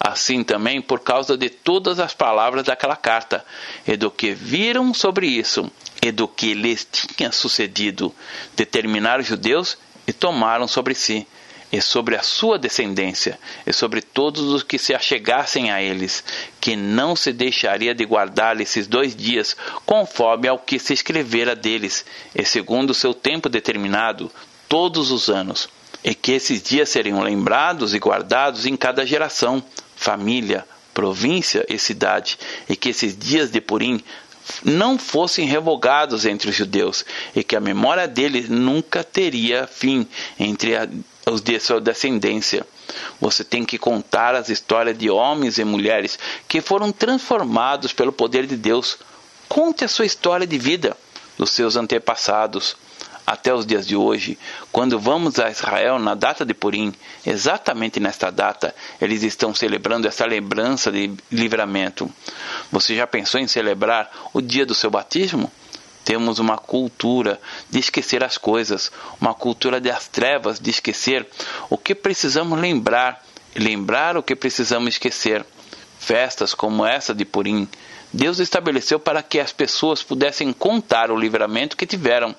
assim 0.00 0.42
também 0.42 0.80
por 0.80 1.00
causa 1.00 1.36
de 1.36 1.50
todas 1.50 2.00
as 2.00 2.14
palavras 2.14 2.64
daquela 2.64 2.96
carta, 2.96 3.44
e 3.86 3.94
do 3.94 4.10
que 4.10 4.32
viram 4.32 4.94
sobre 4.94 5.26
isso, 5.26 5.70
e 6.00 6.10
do 6.10 6.26
que 6.26 6.54
lhes 6.54 6.88
tinha 7.14 7.30
sucedido, 7.30 8.10
determinaram 8.56 9.20
os 9.20 9.26
judeus 9.26 9.76
e 10.06 10.14
tomaram 10.14 10.66
sobre 10.66 10.94
si, 10.94 11.26
e 11.70 11.78
sobre 11.82 12.16
a 12.16 12.22
sua 12.22 12.58
descendência, 12.58 13.38
e 13.66 13.72
sobre 13.74 14.00
todos 14.00 14.44
os 14.44 14.62
que 14.62 14.78
se 14.78 14.94
achegassem 14.94 15.70
a 15.70 15.82
eles, 15.82 16.24
que 16.58 16.74
não 16.74 17.14
se 17.14 17.34
deixaria 17.34 17.94
de 17.94 18.06
guardar 18.06 18.58
esses 18.62 18.86
dois 18.86 19.14
dias, 19.14 19.54
conforme 19.84 20.48
ao 20.48 20.58
que 20.58 20.78
se 20.78 20.94
escrevera 20.94 21.54
deles, 21.54 22.02
e 22.34 22.46
segundo 22.46 22.90
o 22.90 22.94
seu 22.94 23.12
tempo 23.12 23.46
determinado, 23.46 24.32
todos 24.70 25.10
os 25.10 25.28
anos, 25.28 25.68
e 26.04 26.14
que 26.14 26.30
esses 26.30 26.62
dias 26.62 26.88
seriam 26.88 27.20
lembrados 27.20 27.92
e 27.92 27.98
guardados 27.98 28.66
em 28.66 28.76
cada 28.76 29.04
geração, 29.04 29.60
família, 29.96 30.64
província 30.94 31.66
e 31.68 31.76
cidade, 31.76 32.38
e 32.68 32.76
que 32.76 32.90
esses 32.90 33.18
dias 33.18 33.50
de 33.50 33.60
Purim 33.60 34.00
não 34.64 34.96
fossem 34.96 35.44
revogados 35.44 36.24
entre 36.24 36.50
os 36.50 36.54
judeus, 36.54 37.04
e 37.34 37.42
que 37.42 37.56
a 37.56 37.60
memória 37.60 38.06
deles 38.06 38.48
nunca 38.48 39.02
teria 39.02 39.66
fim 39.66 40.06
entre 40.38 40.76
a, 40.76 40.88
os 41.26 41.40
de 41.40 41.58
sua 41.58 41.80
descendência. 41.80 42.64
Você 43.20 43.42
tem 43.42 43.64
que 43.64 43.76
contar 43.76 44.36
as 44.36 44.48
histórias 44.50 44.96
de 44.96 45.10
homens 45.10 45.58
e 45.58 45.64
mulheres 45.64 46.16
que 46.46 46.60
foram 46.60 46.92
transformados 46.92 47.92
pelo 47.92 48.12
poder 48.12 48.46
de 48.46 48.56
Deus. 48.56 48.98
Conte 49.48 49.84
a 49.84 49.88
sua 49.88 50.06
história 50.06 50.46
de 50.46 50.58
vida 50.58 50.96
dos 51.36 51.50
seus 51.50 51.74
antepassados 51.74 52.76
até 53.30 53.54
os 53.54 53.64
dias 53.64 53.86
de 53.86 53.94
hoje, 53.94 54.36
quando 54.72 54.98
vamos 54.98 55.38
a 55.38 55.48
Israel 55.48 56.00
na 56.00 56.16
data 56.16 56.44
de 56.44 56.52
Purim, 56.52 56.92
exatamente 57.24 58.00
nesta 58.00 58.28
data, 58.28 58.74
eles 59.00 59.22
estão 59.22 59.54
celebrando 59.54 60.08
essa 60.08 60.26
lembrança 60.26 60.90
de 60.90 61.12
livramento. 61.30 62.10
Você 62.72 62.96
já 62.96 63.06
pensou 63.06 63.40
em 63.40 63.46
celebrar 63.46 64.10
o 64.32 64.40
dia 64.40 64.66
do 64.66 64.74
seu 64.74 64.90
batismo? 64.90 65.48
Temos 66.04 66.40
uma 66.40 66.58
cultura 66.58 67.40
de 67.70 67.78
esquecer 67.78 68.24
as 68.24 68.36
coisas, 68.36 68.90
uma 69.20 69.32
cultura 69.32 69.80
das 69.80 70.08
trevas 70.08 70.58
de 70.58 70.70
esquecer 70.70 71.24
o 71.68 71.78
que 71.78 71.94
precisamos 71.94 72.58
lembrar 72.58 73.22
lembrar 73.54 74.16
o 74.16 74.22
que 74.24 74.34
precisamos 74.34 74.94
esquecer. 74.94 75.44
Festas 76.00 76.54
como 76.54 76.84
essa 76.84 77.14
de 77.14 77.24
Purim, 77.24 77.68
Deus 78.12 78.38
estabeleceu 78.38 78.98
para 78.98 79.22
que 79.22 79.38
as 79.38 79.52
pessoas 79.52 80.02
pudessem 80.02 80.52
contar 80.52 81.10
o 81.10 81.16
livramento 81.16 81.76
que 81.76 81.86
tiveram 81.86 82.34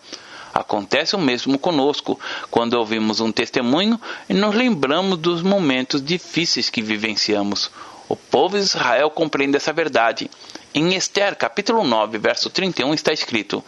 Acontece 0.54 1.16
o 1.16 1.20
mesmo 1.20 1.58
conosco 1.58 2.20
quando 2.50 2.74
ouvimos 2.74 3.20
um 3.20 3.32
testemunho 3.32 4.00
e 4.28 4.34
nos 4.34 4.54
lembramos 4.54 5.18
dos 5.18 5.42
momentos 5.42 6.04
difíceis 6.04 6.70
que 6.70 6.82
vivenciamos. 6.82 7.72
O 8.10 8.16
povo 8.16 8.58
de 8.58 8.64
Israel 8.64 9.10
compreende 9.10 9.56
essa 9.56 9.72
verdade. 9.72 10.30
Em 10.74 10.94
Esther, 10.96 11.36
capítulo 11.38 11.84
9, 11.84 12.18
verso 12.18 12.50
31, 12.50 12.94
está 12.94 13.14
escrito: 13.14 13.64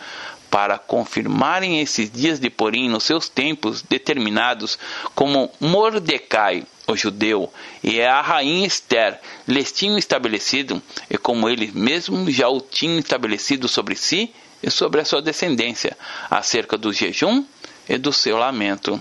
Para 0.50 0.78
confirmarem 0.78 1.80
esses 1.80 2.12
dias 2.12 2.41
de 2.41 2.50
Porim 2.50 2.89
nos 2.89 3.06
seus 3.06 3.30
tempos 3.30 3.82
determinados, 3.82 4.78
como 5.15 5.50
Mordecai, 5.62 6.65
o 6.86 6.96
judeu, 6.96 7.52
e 7.82 8.02
a 8.02 8.22
rainha 8.22 8.67
Esther 8.67 9.19
lhes 9.48 9.72
tinham 9.72 9.98
estabelecido, 9.98 10.82
e 11.10 11.17
como 11.17 11.48
eles 11.48 11.74
mesmos 11.74 12.34
já 12.34 12.50
o 12.50 12.60
tinham 12.60 13.00
estabelecido 13.00 13.69
sobre 13.69 13.96
si, 13.96 14.34
e 14.63 14.71
sobre 14.71 15.02
a 15.02 15.06
sua 15.06 15.21
descendência, 15.21 15.97
acerca 16.32 16.78
do 16.78 16.93
jejum 16.93 17.45
e 17.88 17.97
do 17.97 18.13
seu 18.13 18.38
lamento. 18.38 18.99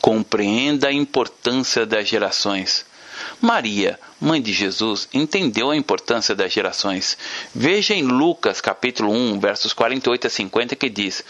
Compreenda 0.00 0.88
a 0.88 0.92
importância 0.92 1.84
das 1.84 2.08
gerações. 2.08 2.86
Maria, 3.40 3.98
mãe 4.20 4.40
de 4.40 4.52
Jesus, 4.52 5.08
entendeu 5.12 5.70
a 5.70 5.76
importância 5.76 6.34
das 6.34 6.52
gerações. 6.52 7.18
Veja 7.54 7.92
em 7.92 8.02
Lucas 8.02 8.60
capítulo 8.60 9.12
1, 9.12 9.38
versos 9.38 9.74
48 9.74 10.26
a 10.26 10.30
50 10.30 10.76
que 10.76 10.88
diz: 10.88 11.22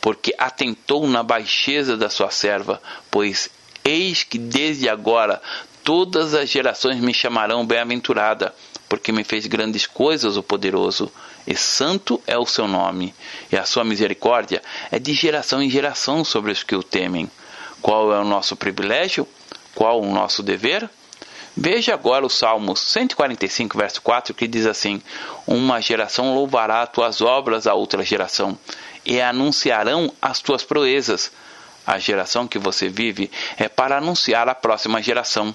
Porque 0.00 0.34
atentou 0.36 1.08
na 1.08 1.22
baixeza 1.22 1.96
da 1.96 2.10
sua 2.10 2.30
serva, 2.30 2.82
pois 3.10 3.48
eis 3.84 4.24
que 4.24 4.36
desde 4.36 4.88
agora 4.88 5.40
todas 5.82 6.34
as 6.34 6.50
gerações 6.50 7.00
me 7.00 7.14
chamarão 7.14 7.64
bem-aventurada, 7.64 8.54
porque 8.88 9.12
me 9.12 9.24
fez 9.24 9.46
grandes 9.46 9.86
coisas 9.86 10.36
o 10.36 10.42
poderoso, 10.42 11.10
e 11.46 11.54
santo 11.54 12.20
é 12.26 12.38
o 12.38 12.46
seu 12.46 12.66
nome, 12.66 13.14
e 13.52 13.56
a 13.56 13.64
sua 13.64 13.84
misericórdia 13.84 14.62
é 14.90 14.98
de 14.98 15.12
geração 15.12 15.62
em 15.62 15.70
geração 15.70 16.24
sobre 16.24 16.52
os 16.52 16.62
que 16.62 16.74
o 16.74 16.82
temem. 16.82 17.30
Qual 17.80 18.12
é 18.12 18.18
o 18.18 18.24
nosso 18.24 18.56
privilégio? 18.56 19.26
Qual 19.74 20.00
o 20.00 20.12
nosso 20.12 20.42
dever? 20.42 20.88
Veja 21.56 21.92
agora 21.92 22.24
o 22.24 22.30
Salmo 22.30 22.76
145, 22.76 23.76
verso 23.76 24.00
4, 24.00 24.32
que 24.32 24.46
diz 24.46 24.64
assim: 24.64 25.02
Uma 25.46 25.80
geração 25.80 26.34
louvará 26.34 26.82
as 26.82 26.88
tuas 26.90 27.20
obras 27.20 27.66
a 27.66 27.74
outra 27.74 28.04
geração, 28.04 28.56
e 29.04 29.20
anunciarão 29.20 30.12
as 30.22 30.40
tuas 30.40 30.62
proezas. 30.62 31.32
A 31.86 31.98
geração 31.98 32.46
que 32.46 32.58
você 32.58 32.88
vive 32.88 33.30
é 33.56 33.68
para 33.68 33.96
anunciar 33.96 34.48
a 34.48 34.54
próxima 34.54 35.02
geração. 35.02 35.54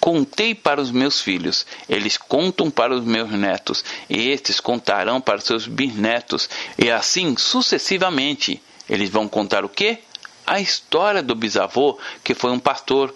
Contei 0.00 0.54
para 0.54 0.80
os 0.80 0.90
meus 0.90 1.20
filhos, 1.20 1.66
eles 1.88 2.16
contam 2.16 2.70
para 2.70 2.94
os 2.94 3.04
meus 3.04 3.30
netos, 3.30 3.84
e 4.08 4.28
estes 4.30 4.60
contarão 4.60 5.20
para 5.20 5.40
seus 5.40 5.66
bisnetos, 5.66 6.48
e 6.78 6.90
assim 6.90 7.36
sucessivamente. 7.36 8.62
Eles 8.88 9.10
vão 9.10 9.28
contar 9.28 9.64
o 9.64 9.68
quê? 9.68 9.98
A 10.46 10.60
história 10.60 11.22
do 11.22 11.34
bisavô, 11.34 11.98
que 12.22 12.34
foi 12.34 12.52
um 12.52 12.58
pastor, 12.58 13.12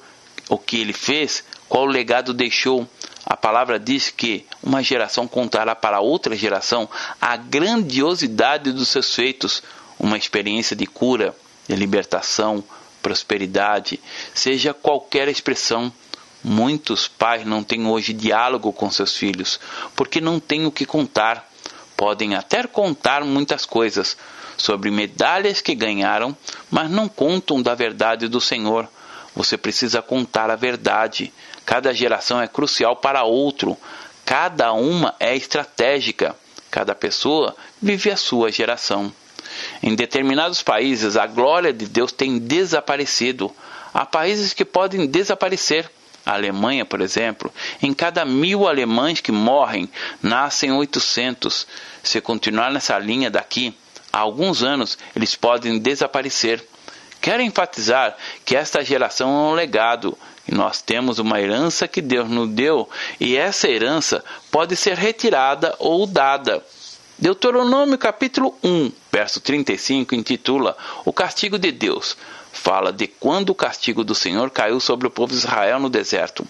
o 0.48 0.58
que 0.58 0.80
ele 0.80 0.92
fez, 0.92 1.44
qual 1.68 1.86
legado 1.86 2.34
deixou. 2.34 2.88
A 3.24 3.36
palavra 3.36 3.78
diz 3.78 4.10
que 4.10 4.44
uma 4.60 4.82
geração 4.82 5.28
contará 5.28 5.76
para 5.76 6.00
outra 6.00 6.34
geração 6.34 6.88
a 7.20 7.36
grandiosidade 7.36 8.72
dos 8.72 8.88
seus 8.88 9.14
feitos, 9.14 9.62
uma 9.98 10.18
experiência 10.18 10.74
de 10.74 10.86
cura, 10.86 11.36
de 11.68 11.76
libertação, 11.76 12.64
prosperidade, 13.00 14.00
seja 14.34 14.74
qualquer 14.74 15.28
expressão 15.28 15.92
Muitos 16.42 17.07
pais 17.07 17.44
não 17.44 17.62
têm 17.62 17.87
hoje 17.87 18.12
diálogo 18.12 18.72
com 18.72 18.90
seus 18.90 19.16
filhos, 19.16 19.61
porque 19.94 20.20
não 20.20 20.40
têm 20.40 20.66
o 20.66 20.72
que 20.72 20.87
contar. 20.87 21.46
Podem 21.96 22.35
até 22.35 22.66
contar 22.66 23.24
muitas 23.24 23.66
coisas 23.66 24.16
sobre 24.57 24.90
medalhas 24.90 25.61
que 25.61 25.74
ganharam, 25.74 26.37
mas 26.70 26.90
não 26.90 27.09
contam 27.09 27.61
da 27.61 27.74
verdade 27.74 28.26
do 28.26 28.40
Senhor. 28.40 28.88
Você 29.35 29.59
precisa 29.59 30.00
contar 30.00 30.50
a 30.50 30.57
verdade. 30.57 31.33
Cada 31.66 31.92
geração 31.92 32.40
é 32.40 32.48
crucial 32.48 32.96
para 32.96 33.24
outro. 33.24 33.76
Cada 34.24 34.72
uma 34.72 35.14
é 35.20 35.37
estratégica. 35.37 36.35
Cada 36.70 36.94
pessoa 36.94 37.55
vive 37.81 38.11
a 38.11 38.16
sua 38.16 38.50
geração. 38.50 39.12
Em 39.83 39.94
determinados 39.94 40.62
países, 40.62 41.16
a 41.16 41.26
glória 41.26 41.72
de 41.72 41.87
Deus 41.87 42.12
tem 42.12 42.38
desaparecido. 42.38 43.55
Há 43.92 44.07
países 44.07 44.55
que 44.55 44.64
podem 44.64 45.07
desaparecer 45.07 45.90
a 46.24 46.35
Alemanha, 46.35 46.85
por 46.85 47.00
exemplo, 47.00 47.52
em 47.83 47.92
cada 47.92 48.24
mil 48.24 48.68
alemães 48.68 49.20
que 49.20 49.33
morrem, 49.33 49.88
nascem 50.22 50.72
800. 50.72 51.66
Se 52.02 52.20
continuar 52.20 52.70
nessa 52.70 52.98
linha 52.98 53.30
daqui, 53.30 53.74
há 54.12 54.18
alguns 54.18 54.62
anos 54.62 54.98
eles 55.14 55.35
podem 55.35 55.78
desaparecer. 55.78 56.64
Quero 57.20 57.42
enfatizar 57.42 58.16
que 58.44 58.56
esta 58.56 58.85
geração 58.85 59.28
é 59.28 59.52
um 59.52 59.54
legado 59.54 60.16
e 60.48 60.54
nós 60.54 60.80
temos 60.80 61.18
uma 61.18 61.40
herança 61.40 61.87
que 61.87 62.00
Deus 62.00 62.28
nos 62.28 62.48
deu 62.48 62.88
e 63.18 63.37
essa 63.37 63.68
herança 63.68 64.24
pode 64.50 64.74
ser 64.76 64.96
retirada 64.96 65.74
ou 65.78 66.06
dada. 66.06 66.64
Deuteronômio 67.18 67.98
capítulo 67.98 68.56
1, 68.64 68.92
verso 69.12 69.40
35 69.40 70.14
intitula 70.14 70.74
O 71.04 71.12
castigo 71.12 71.59
de 71.59 71.70
Deus. 71.70 72.16
Fala 72.52 72.92
de 72.92 73.06
quando 73.06 73.50
o 73.50 73.54
castigo 73.54 74.04
do 74.04 74.14
Senhor 74.14 74.50
caiu 74.50 74.80
sobre 74.80 75.06
o 75.06 75.10
povo 75.10 75.32
de 75.32 75.38
Israel 75.38 75.78
no 75.78 75.88
deserto. 75.88 76.46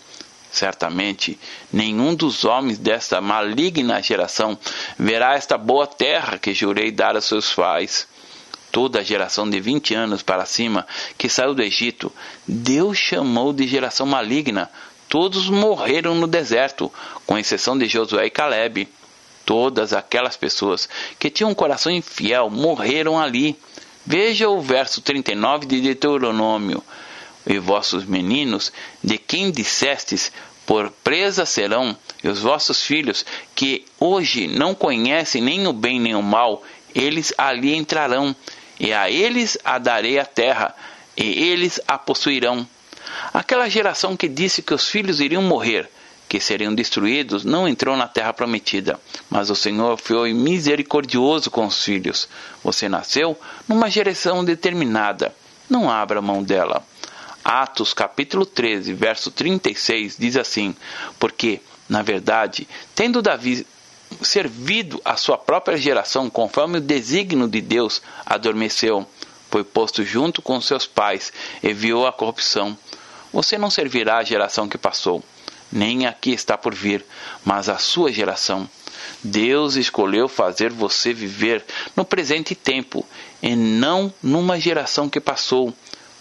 Certamente, 0.51 1.39
nenhum 1.73 2.15
dos 2.15 2.45
homens 2.45 2.77
desta 2.77 3.21
maligna 3.21 4.03
geração 4.03 4.59
verá 4.99 5.35
esta 5.35 5.57
boa 5.57 5.87
terra 5.87 6.39
que 6.39 6.53
jurei 6.53 6.91
dar 6.91 7.17
a 7.17 7.21
seus 7.21 7.55
pais. 7.55 8.09
Toda 8.73 9.01
a 9.01 9.03
geração 9.03 9.49
de 9.49 9.61
vinte 9.61 9.95
anos 9.95 10.23
para 10.23 10.47
cima 10.47 10.87
que 11.17 11.29
saiu 11.29 11.55
do 11.55 11.63
Egito, 11.63 12.13
Deus 12.47 12.99
chamou 12.99 13.53
de 13.53 13.67
geração 13.67 14.07
maligna. 14.07 14.71
Todos 15.09 15.49
morreram 15.49 16.15
no 16.15 16.27
deserto, 16.27 16.93
com 17.27 17.39
exceção 17.39 17.77
de 17.77 17.87
Josué 17.87 18.27
e 18.27 18.31
Caleb. 18.31 18.89
Todas 19.45 19.93
aquelas 19.93 20.37
pessoas 20.37 20.89
que 21.19 21.31
tinham 21.31 21.51
um 21.51 21.55
coração 21.55 21.91
infiel 21.91 22.49
morreram 22.49 23.19
ali. 23.19 23.59
Veja 24.05 24.49
o 24.49 24.61
verso 24.61 25.01
39 25.01 25.67
de 25.67 25.81
Deuteronômio 25.81 26.83
e 27.47 27.59
vossos 27.59 28.05
meninos, 28.05 28.73
de 29.03 29.19
quem 29.19 29.51
dissestes, 29.51 30.33
por 30.67 30.91
presa 31.03 31.45
serão, 31.45 31.97
e 32.23 32.29
os 32.29 32.41
vossos 32.41 32.83
filhos, 32.83 33.25
que 33.55 33.85
hoje 33.99 34.47
não 34.47 34.75
conhecem 34.75 35.43
nem 35.43 35.67
o 35.67 35.73
bem 35.73 35.99
nem 35.99 36.15
o 36.15 36.23
mal, 36.23 36.63
eles 36.95 37.33
ali 37.37 37.75
entrarão, 37.75 38.35
e 38.79 38.93
a 38.93 39.11
eles 39.11 39.59
a 39.65 39.79
darei 39.79 40.19
a 40.19 40.25
terra, 40.25 40.75
e 41.17 41.25
eles 41.25 41.81
a 41.87 41.99
possuirão. 41.99 42.67
Aquela 43.35 43.69
geração 43.69 44.17
que 44.17 44.29
disse 44.29 44.63
que 44.63 44.73
os 44.73 44.87
filhos 44.87 45.21
iriam 45.21 45.43
morrer, 45.43 45.91
que 46.31 46.39
seriam 46.39 46.73
destruídos, 46.73 47.45
não 47.45 47.67
entrou 47.67 47.97
na 47.97 48.07
terra 48.07 48.33
prometida, 48.33 49.01
mas 49.29 49.51
o 49.51 49.57
Senhor 49.57 49.99
foi 49.99 50.33
misericordioso 50.33 51.51
com 51.51 51.67
os 51.67 51.83
filhos. 51.83 52.29
Você 52.63 52.89
nasceu 52.89 53.37
numa 53.67 53.91
geração 53.91 54.45
determinada, 54.45 55.35
não 55.69 55.91
abra 55.91 56.23
mão 56.23 56.41
dela. 56.41 56.87
Atos 57.45 57.93
capítulo 57.93 58.47
13, 58.47 58.95
verso 58.95 59.33
36 59.33 60.17
diz 60.17 60.37
assim: 60.37 60.77
Porque, 61.19 61.61
na 61.89 62.01
verdade, 62.01 62.69
tendo 62.95 63.21
Davi 63.21 63.67
servido 64.23 65.03
a 65.05 65.17
sua 65.17 65.37
própria 65.37 65.77
geração 65.77 66.31
conforme 66.31 66.79
o 66.79 66.81
desígnio 66.81 67.49
de 67.49 67.61
Deus, 67.61 68.01
adormeceu, 68.25 69.05
foi 69.51 69.65
posto 69.65 70.05
junto 70.05 70.41
com 70.41 70.61
seus 70.61 70.87
pais 70.87 71.33
e 71.61 71.73
viu 71.73 72.07
a 72.07 72.13
corrupção. 72.13 72.79
Você 73.33 73.59
não 73.59 73.69
servirá 73.69 74.19
a 74.19 74.25
geração 74.25 74.69
que 74.69 74.79
passou, 74.79 75.25
nem 75.73 76.07
a 76.07 76.13
que 76.13 76.31
está 76.31 76.57
por 76.57 76.75
vir, 76.75 77.05
mas 77.45 77.69
a 77.69 77.79
sua 77.79 78.13
geração. 78.13 78.69
Deus 79.23 79.77
escolheu 79.77 80.29
fazer 80.29 80.71
você 80.71 81.13
viver 81.13 81.65
no 81.97 82.05
presente 82.05 82.55
tempo 82.55 83.07
e 83.43 83.55
não 83.55 84.13
numa 84.23 84.59
geração 84.59 85.09
que 85.09 85.21
passou. 85.21 85.73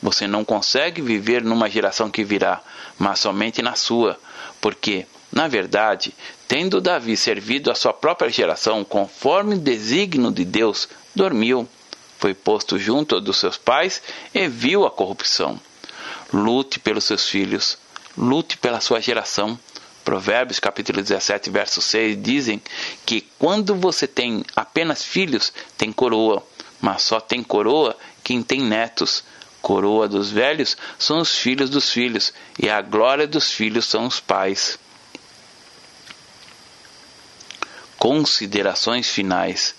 Você 0.02 0.28
não 0.28 0.46
consegue 0.46 1.02
viver 1.02 1.44
numa 1.44 1.70
geração 1.70 2.10
que 2.10 2.24
virá, 2.24 2.62
mas 2.98 3.20
somente 3.20 3.62
na 3.62 3.76
sua, 3.76 4.18
porque, 4.62 5.06
na 5.32 5.48
verdade, 5.48 6.14
tendo 6.48 6.82
Davi 6.82 7.18
servido 7.18 7.70
a 7.70 7.76
sua 7.76 7.94
própria 7.94 8.30
geração 8.30 8.84
conforme 8.84 9.56
o 9.56 9.60
desígnio 9.60 10.32
de 10.32 10.46
Deus, 10.46 10.88
dormiu, 11.14 11.68
foi 12.18 12.34
posto 12.34 12.78
junto 12.78 13.20
dos 13.20 13.38
seus 13.38 13.58
pais 13.58 14.02
e 14.34 14.48
viu 14.48 14.86
a 14.86 14.92
corrupção. 14.92 15.60
Lute 16.32 16.80
pelos 16.80 17.06
seus 17.06 17.28
filhos, 17.28 17.78
lute 18.20 18.58
pela 18.58 18.82
sua 18.82 19.00
geração. 19.00 19.58
Provérbios 20.04 20.60
capítulo 20.60 21.02
17, 21.02 21.50
verso 21.50 21.82
6 21.82 22.22
dizem 22.22 22.62
que 23.06 23.22
quando 23.40 23.76
você 23.76 24.08
tem 24.08 24.44
apenas 24.56 25.04
filhos, 25.04 25.54
tem 25.78 25.92
coroa, 25.92 26.46
mas 26.82 27.02
só 27.02 27.20
tem 27.20 27.42
coroa 27.42 27.96
quem 28.24 28.44
tem 28.44 28.62
netos. 28.62 29.24
Coroa 29.62 30.08
dos 30.08 30.30
velhos 30.30 30.78
são 30.98 31.20
os 31.20 31.36
filhos 31.36 31.70
dos 31.70 31.90
filhos, 31.90 32.34
e 32.58 32.70
a 32.70 32.82
glória 32.82 33.28
dos 33.28 33.52
filhos 33.52 33.86
são 33.86 34.08
os 34.08 34.20
pais. 34.20 34.80
Considerações 37.98 39.10
finais. 39.10 39.76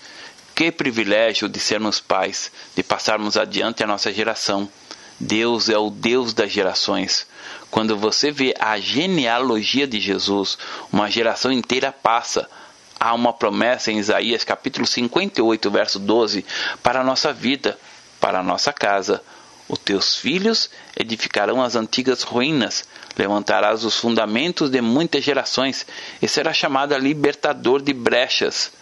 Que 0.54 0.70
privilégio 0.70 1.48
de 1.48 1.58
sermos 1.58 2.00
pais, 2.00 2.52
de 2.76 2.82
passarmos 2.82 3.38
adiante 3.38 3.82
a 3.82 3.86
nossa 3.86 4.12
geração. 4.12 4.68
Deus 5.18 5.68
é 5.68 5.76
o 5.76 5.90
Deus 5.90 6.32
das 6.32 6.50
gerações. 6.50 7.26
Quando 7.70 7.96
você 7.96 8.30
vê 8.30 8.54
a 8.58 8.78
genealogia 8.78 9.86
de 9.86 10.00
Jesus, 10.00 10.58
uma 10.92 11.10
geração 11.10 11.52
inteira 11.52 11.92
passa. 11.92 12.48
Há 12.98 13.14
uma 13.14 13.32
promessa 13.32 13.90
em 13.90 13.98
Isaías 13.98 14.44
capítulo 14.44 14.86
58, 14.86 15.70
verso 15.70 15.98
12, 15.98 16.44
para 16.82 17.00
a 17.00 17.04
nossa 17.04 17.32
vida, 17.32 17.78
para 18.20 18.40
a 18.40 18.42
nossa 18.42 18.72
casa, 18.72 19.22
os 19.70 19.78
teus 19.78 20.16
filhos 20.16 20.68
edificarão 20.98 21.62
as 21.62 21.76
antigas 21.76 22.22
ruínas, 22.22 22.88
levantarás 23.16 23.84
os 23.84 23.96
fundamentos 23.96 24.68
de 24.68 24.80
muitas 24.80 25.22
gerações, 25.22 25.86
e 26.20 26.26
será 26.26 26.52
chamado 26.52 26.96
libertador 26.98 27.80
de 27.80 27.92
brechas 27.92 28.72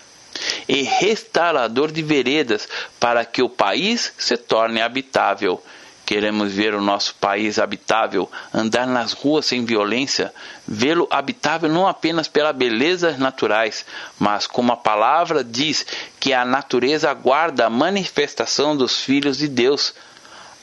e 0.67 0.83
restaurador 0.83 1.93
de 1.93 2.03
veredas, 2.03 2.67
para 2.99 3.25
que 3.25 3.43
o 3.43 3.51
país 3.51 4.15
se 4.17 4.39
torne 4.39 4.81
habitável. 4.81 5.63
Queremos 6.09 6.55
ver 6.55 6.75
o 6.75 6.81
nosso 6.81 7.15
país 7.17 7.59
habitável, 7.59 8.31
andar 8.51 8.87
nas 8.87 9.13
ruas 9.13 9.45
sem 9.45 9.67
violência, 9.67 10.33
vê-lo 10.67 11.07
habitável 11.11 11.69
não 11.69 11.87
apenas 11.87 12.27
pelas 12.27 12.57
belezas 12.57 13.19
naturais, 13.19 13.85
mas 14.19 14.47
como 14.47 14.73
a 14.73 14.77
palavra 14.79 15.45
diz 15.45 15.85
que 16.19 16.33
a 16.33 16.47
natureza 16.47 17.11
aguarda 17.11 17.67
a 17.67 17.69
manifestação 17.69 18.75
dos 18.75 19.03
filhos 19.03 19.37
de 19.37 19.49
Deus 19.49 19.93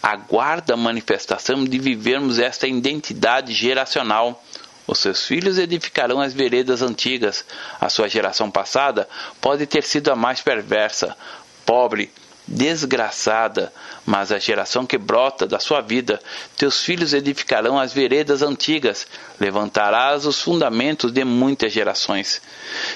aguarda 0.02 0.74
a 0.74 0.78
manifestação 0.78 1.64
de 1.64 1.78
vivermos 1.78 2.40
esta 2.40 2.66
identidade 2.66 3.54
geracional. 3.54 4.44
Os 4.88 4.98
seus 4.98 5.28
filhos 5.28 5.60
edificarão 5.60 6.22
as 6.22 6.34
veredas 6.34 6.82
antigas. 6.82 7.46
A 7.80 7.88
sua 7.88 8.10
geração 8.10 8.50
passada 8.50 9.08
pode 9.40 9.68
ter 9.68 9.84
sido 9.84 10.12
a 10.12 10.16
mais 10.16 10.42
perversa, 10.42 11.16
pobre, 11.64 12.12
desgraçada, 12.48 13.74
mas 14.06 14.32
a 14.32 14.38
geração 14.38 14.86
que 14.86 14.98
brota 14.98 15.48
da 15.48 15.60
sua 15.60 15.82
vida, 15.82 16.20
teus 16.58 16.84
filhos 16.84 17.14
edificarão 17.14 17.80
as 17.80 17.94
veredas 17.94 18.42
antigas, 18.42 19.08
levantarás 19.40 20.26
os 20.26 20.42
fundamentos 20.42 21.12
de 21.12 21.24
muitas 21.24 21.74
gerações. 21.74 22.42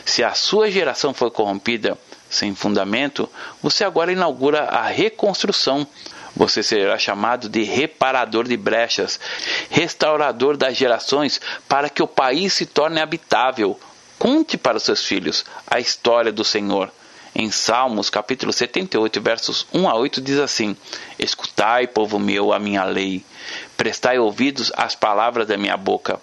Se 0.06 0.24
a 0.24 0.34
sua 0.34 0.70
geração 0.70 1.14
foi 1.14 1.32
corrompida, 1.32 1.98
sem 2.30 2.54
fundamento, 2.54 3.28
você 3.62 3.84
agora 3.84 4.12
inaugura 4.12 4.66
a 4.66 4.86
reconstrução 4.88 5.88
você 6.36 6.64
será 6.64 6.98
chamado 6.98 7.50
de 7.50 7.64
reparador 7.64 8.48
de 8.48 8.56
brechas, 8.56 9.20
restaurador 9.70 10.56
das 10.56 10.78
gerações, 10.78 11.42
para 11.68 11.90
que 11.90 12.02
o 12.02 12.08
país 12.08 12.54
se 12.54 12.66
torne 12.66 13.02
habitável. 13.02 13.78
Conte 14.18 14.58
para 14.58 14.78
os 14.78 14.84
seus 14.84 15.04
filhos 15.04 15.44
a 15.68 15.80
história 15.80 16.32
do 16.32 16.46
Senhor. 16.46 16.92
Em 17.36 17.52
Salmos, 17.52 18.10
capítulo 18.10 18.52
78, 18.52 19.22
versos 19.22 19.68
1 19.74 19.88
a 19.88 19.96
8, 19.96 20.22
diz 20.22 20.40
assim: 20.40 20.76
Escutai, 21.18 21.88
povo 21.88 22.18
meu, 22.18 22.52
a 22.52 22.60
minha 22.60 22.84
lei, 22.84 23.24
prestai 23.78 24.18
ouvidos 24.18 24.72
às 24.76 24.96
palavras 24.96 25.48
da 25.48 25.58
minha 25.58 25.78
boca. 25.78 26.20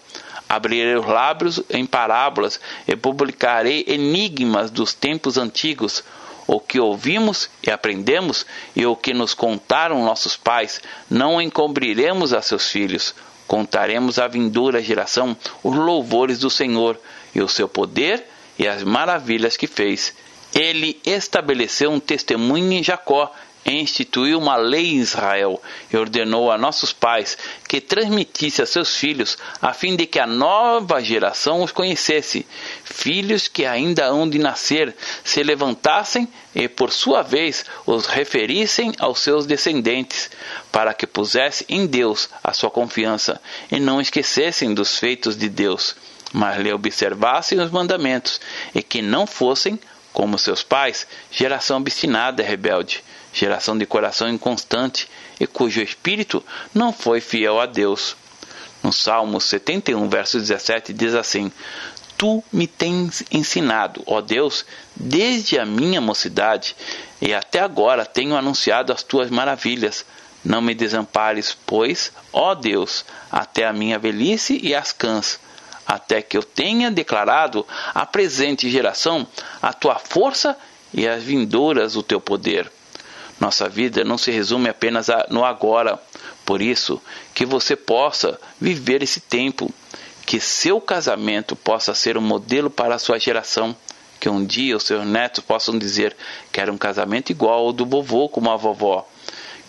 Abrirei 0.48 0.96
os 0.96 1.06
lábios 1.06 1.62
em 1.70 1.86
parábolas 1.86 2.60
e 2.86 2.94
publicarei 2.94 3.84
enigmas 3.88 4.70
dos 4.70 4.94
tempos 4.94 5.36
antigos 5.36 6.04
o 6.46 6.60
que 6.60 6.78
ouvimos 6.78 7.50
e 7.62 7.70
aprendemos 7.70 8.46
e 8.74 8.86
o 8.86 8.94
que 8.94 9.12
nos 9.12 9.34
contaram 9.34 10.04
nossos 10.04 10.36
pais, 10.36 10.80
não 11.10 11.40
encobriremos 11.40 12.32
a 12.32 12.40
seus 12.40 12.70
filhos. 12.70 13.14
Contaremos 13.46 14.18
à 14.18 14.26
vindoura 14.26 14.82
geração 14.82 15.36
os 15.62 15.74
louvores 15.74 16.38
do 16.38 16.50
Senhor 16.50 16.98
e 17.34 17.40
o 17.40 17.48
seu 17.48 17.68
poder 17.68 18.28
e 18.58 18.66
as 18.66 18.82
maravilhas 18.82 19.56
que 19.56 19.66
fez. 19.66 20.14
Ele 20.58 21.00
estabeleceu 21.04 21.90
um 21.90 22.00
testemunho 22.00 22.72
em 22.72 22.82
Jacó 22.82 23.32
instituiu 23.74 24.38
uma 24.38 24.56
lei 24.56 24.92
em 24.92 24.98
Israel 24.98 25.60
e 25.92 25.96
ordenou 25.96 26.50
a 26.50 26.58
nossos 26.58 26.92
pais 26.92 27.36
que 27.68 27.80
transmitisse 27.80 28.62
a 28.62 28.66
seus 28.66 28.96
filhos, 28.96 29.36
a 29.60 29.72
fim 29.72 29.96
de 29.96 30.06
que 30.06 30.20
a 30.20 30.26
nova 30.26 31.02
geração 31.02 31.62
os 31.62 31.72
conhecesse. 31.72 32.46
Filhos 32.84 33.48
que 33.48 33.64
ainda 33.64 34.06
hão 34.06 34.28
de 34.28 34.38
nascer 34.38 34.94
se 35.24 35.42
levantassem 35.42 36.28
e, 36.54 36.68
por 36.68 36.92
sua 36.92 37.22
vez, 37.22 37.64
os 37.84 38.06
referissem 38.06 38.92
aos 38.98 39.20
seus 39.20 39.46
descendentes, 39.46 40.30
para 40.70 40.94
que 40.94 41.06
pusessem 41.06 41.66
em 41.68 41.86
Deus 41.86 42.28
a 42.42 42.52
sua 42.52 42.70
confiança 42.70 43.40
e 43.70 43.80
não 43.80 44.00
esquecessem 44.00 44.72
dos 44.72 44.98
feitos 44.98 45.36
de 45.36 45.48
Deus, 45.48 45.96
mas 46.32 46.58
lhe 46.58 46.72
observassem 46.72 47.60
os 47.60 47.70
mandamentos 47.70 48.40
e 48.74 48.82
que 48.82 49.02
não 49.02 49.26
fossem 49.26 49.78
Como 50.16 50.38
seus 50.38 50.62
pais, 50.62 51.06
geração 51.30 51.76
obstinada 51.76 52.42
e 52.42 52.46
rebelde, 52.46 53.04
geração 53.34 53.76
de 53.76 53.84
coração 53.84 54.26
inconstante 54.30 55.10
e 55.38 55.46
cujo 55.46 55.82
espírito 55.82 56.42
não 56.72 56.90
foi 56.90 57.20
fiel 57.20 57.60
a 57.60 57.66
Deus. 57.66 58.16
No 58.82 58.94
Salmo 58.94 59.38
71, 59.38 60.08
verso 60.08 60.38
17, 60.38 60.94
diz 60.94 61.14
assim: 61.14 61.52
Tu 62.16 62.42
me 62.50 62.66
tens 62.66 63.24
ensinado, 63.30 64.02
ó 64.06 64.22
Deus, 64.22 64.64
desde 64.96 65.58
a 65.58 65.66
minha 65.66 66.00
mocidade, 66.00 66.74
e 67.20 67.34
até 67.34 67.60
agora 67.60 68.06
tenho 68.06 68.38
anunciado 68.38 68.94
as 68.94 69.02
tuas 69.02 69.28
maravilhas. 69.28 70.06
Não 70.42 70.62
me 70.62 70.74
desampares, 70.74 71.54
pois, 71.66 72.10
ó 72.32 72.54
Deus, 72.54 73.04
até 73.30 73.66
a 73.66 73.72
minha 73.74 73.98
velhice 73.98 74.58
e 74.62 74.74
as 74.74 74.92
cãs, 74.92 75.38
até 75.86 76.20
que 76.20 76.36
eu 76.36 76.42
tenha 76.42 76.90
declarado 76.90 77.66
à 77.94 78.04
presente 78.04 78.70
geração 78.70 79.26
a 79.62 79.72
tua 79.72 79.96
força 79.96 80.56
e 80.92 81.06
as 81.06 81.22
vindouras 81.22 81.96
o 81.96 82.02
teu 82.02 82.20
poder. 82.20 82.70
Nossa 83.38 83.68
vida 83.68 84.02
não 84.04 84.16
se 84.16 84.30
resume 84.30 84.68
apenas 84.68 85.08
no 85.30 85.44
agora. 85.44 86.00
Por 86.44 86.62
isso, 86.62 87.02
que 87.34 87.44
você 87.44 87.76
possa 87.76 88.40
viver 88.60 89.02
esse 89.02 89.20
tempo, 89.20 89.70
que 90.24 90.40
seu 90.40 90.80
casamento 90.80 91.54
possa 91.54 91.94
ser 91.94 92.16
um 92.16 92.22
modelo 92.22 92.70
para 92.70 92.94
a 92.94 92.98
sua 92.98 93.18
geração, 93.18 93.76
que 94.18 94.28
um 94.28 94.44
dia 94.44 94.76
os 94.76 94.84
seus 94.84 95.04
netos 95.04 95.44
possam 95.44 95.78
dizer: 95.78 96.16
quero 96.50 96.72
um 96.72 96.78
casamento 96.78 97.30
igual 97.30 97.66
ao 97.66 97.72
do 97.72 97.84
vovô 97.84 98.28
como 98.28 98.50
a 98.50 98.56
vovó 98.56 99.06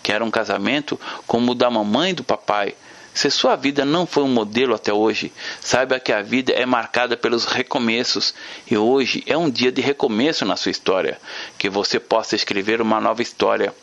Quero 0.08 0.24
um 0.24 0.30
casamento 0.30 0.98
como 1.26 1.52
o 1.52 1.54
da 1.54 1.70
mamãe 1.70 2.12
e 2.12 2.14
do 2.14 2.24
papai. 2.24 2.74
Se 3.18 3.32
sua 3.32 3.56
vida 3.56 3.84
não 3.84 4.06
foi 4.06 4.22
um 4.22 4.28
modelo 4.28 4.76
até 4.76 4.92
hoje, 4.92 5.32
saiba 5.60 5.98
que 5.98 6.12
a 6.12 6.22
vida 6.22 6.52
é 6.52 6.64
marcada 6.64 7.16
pelos 7.16 7.46
recomeços 7.46 8.32
e 8.70 8.78
hoje 8.78 9.24
é 9.26 9.36
um 9.36 9.50
dia 9.50 9.72
de 9.72 9.80
recomeço 9.80 10.44
na 10.44 10.54
sua 10.54 10.70
história, 10.70 11.20
que 11.58 11.68
você 11.68 11.98
possa 11.98 12.36
escrever 12.36 12.80
uma 12.80 13.00
nova 13.00 13.20
história. 13.20 13.74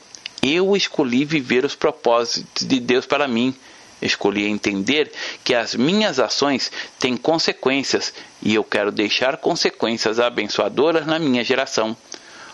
Eu 0.41 0.73
escolhi 0.73 1.25
viver 1.25 1.65
os 1.65 1.75
propósitos 1.75 2.65
de 2.65 2.79
Deus 2.79 3.05
para 3.05 3.27
mim. 3.27 3.53
Escolhi 4.01 4.47
entender 4.47 5.11
que 5.43 5.53
as 5.53 5.75
minhas 5.75 6.17
ações 6.17 6.71
têm 6.97 7.17
consequências 7.17 8.13
e 8.41 8.55
eu 8.55 8.63
quero 8.63 8.89
deixar 8.89 9.35
consequências 9.35 10.17
abençoadoras 10.17 11.05
na 11.05 11.19
minha 11.19 11.43
geração. 11.43 11.97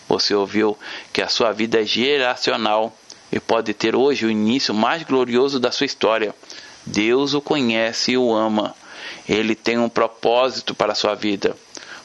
Você 0.10 0.34
ouviu 0.34 0.76
que 1.14 1.22
a 1.22 1.30
sua 1.30 1.52
vida 1.52 1.80
é 1.80 1.86
geracional 1.86 2.98
e 3.32 3.40
pode 3.40 3.72
ter 3.76 3.96
hoje 3.96 4.26
o 4.26 4.32
início 4.32 4.74
mais 4.74 5.04
glorioso 5.04 5.60
da 5.60 5.72
sua 5.72 5.86
história. 5.86 6.34
Deus 6.86 7.34
o 7.34 7.42
conhece 7.42 8.12
e 8.12 8.18
o 8.18 8.34
ama. 8.34 8.76
Ele 9.28 9.56
tem 9.56 9.78
um 9.78 9.90
propósito 9.90 10.74
para 10.74 10.94
a 10.94 10.96
sua 10.96 11.16
vida. 11.16 11.56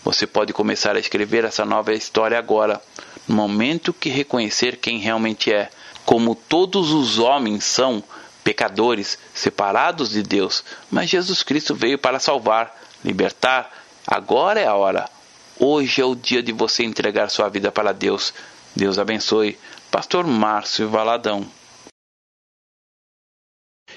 Você 0.05 0.27
pode 0.27 0.53
começar 0.53 0.95
a 0.95 1.01
escrever 1.01 1.45
essa 1.45 1.65
nova 1.65 1.93
história 1.93 2.39
agora, 2.39 2.81
no 3.27 3.35
momento 3.35 3.93
que 3.93 4.09
reconhecer 4.09 4.77
quem 4.77 4.99
realmente 4.99 5.53
é. 5.53 5.71
Como 6.05 6.37
todos 6.37 6.93
os 6.93 7.19
homens 7.19 7.65
são 7.65 8.03
pecadores, 8.45 9.19
separados 9.35 10.11
de 10.11 10.23
Deus, 10.23 10.63
mas 10.89 11.11
Jesus 11.11 11.43
Cristo 11.43 11.75
veio 11.75 11.99
para 11.99 12.21
salvar, 12.21 12.81
libertar. 13.05 13.69
Agora 14.07 14.61
é 14.61 14.67
a 14.69 14.75
hora. 14.77 15.11
Hoje 15.59 16.01
é 16.01 16.05
o 16.05 16.15
dia 16.15 16.43
de 16.43 16.53
você 16.53 16.85
entregar 16.85 17.29
sua 17.29 17.49
vida 17.49 17.73
para 17.73 17.93
Deus. 17.93 18.33
Deus 18.77 18.99
abençoe. 18.99 19.59
Pastor 19.91 20.25
Márcio 20.25 20.89
Valadão. 20.89 21.45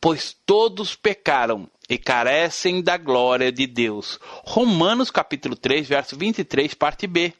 pois 0.00 0.36
todos 0.46 0.94
pecaram 0.94 1.68
e 1.88 1.98
carecem 1.98 2.82
da 2.82 2.96
glória 2.96 3.50
de 3.50 3.66
Deus. 3.66 4.18
Romanos 4.44 5.10
capítulo 5.10 5.56
3, 5.56 5.88
verso 5.88 6.16
23, 6.16 6.74
parte 6.74 7.06
B. 7.06 7.32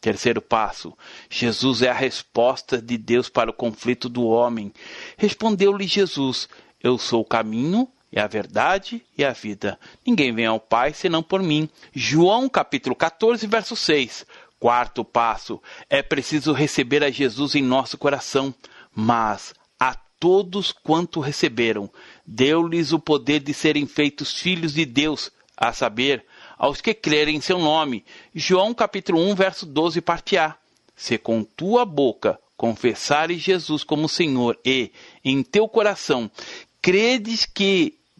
Terceiro 0.00 0.42
passo: 0.42 0.96
Jesus 1.30 1.82
é 1.82 1.88
a 1.88 1.94
resposta 1.94 2.80
de 2.80 2.98
Deus 2.98 3.28
para 3.28 3.50
o 3.50 3.54
conflito 3.54 4.08
do 4.08 4.24
homem. 4.24 4.72
Respondeu-lhe 5.16 5.86
Jesus: 5.86 6.48
Eu 6.82 6.98
sou 6.98 7.20
o 7.20 7.24
caminho, 7.24 7.88
e 8.12 8.20
a 8.20 8.26
verdade 8.26 9.02
e 9.16 9.24
a 9.24 9.32
vida. 9.32 9.78
Ninguém 10.06 10.34
vem 10.34 10.46
ao 10.46 10.60
Pai 10.60 10.92
senão 10.92 11.22
por 11.22 11.42
mim. 11.42 11.68
João 11.94 12.48
capítulo 12.48 12.94
14, 12.94 13.46
verso 13.46 13.74
6. 13.74 14.26
Quarto 14.60 15.04
passo: 15.04 15.60
é 15.88 16.02
preciso 16.02 16.52
receber 16.52 17.02
a 17.02 17.10
Jesus 17.10 17.54
em 17.54 17.62
nosso 17.62 17.96
coração, 17.96 18.54
mas 18.94 19.54
todos 20.22 20.70
quanto 20.70 21.18
receberam, 21.18 21.90
deu-lhes 22.24 22.92
o 22.92 23.00
poder 23.00 23.40
de 23.40 23.52
serem 23.52 23.88
feitos 23.88 24.38
filhos 24.38 24.72
de 24.72 24.84
Deus, 24.84 25.32
a 25.56 25.72
saber, 25.72 26.24
aos 26.56 26.80
que 26.80 26.94
crerem 26.94 27.34
em 27.34 27.40
seu 27.40 27.58
nome. 27.58 28.04
João 28.32 28.72
capítulo 28.72 29.20
1, 29.20 29.34
verso 29.34 29.66
12, 29.66 30.00
parte 30.00 30.36
A. 30.36 30.56
Se 30.94 31.18
com 31.18 31.42
tua 31.42 31.84
boca 31.84 32.38
confessares 32.56 33.40
Jesus 33.40 33.82
como 33.82 34.08
Senhor 34.08 34.56
e 34.64 34.92
em 35.24 35.42
teu 35.42 35.66
coração 35.66 36.30
credes 36.80 37.44
que 37.44 37.98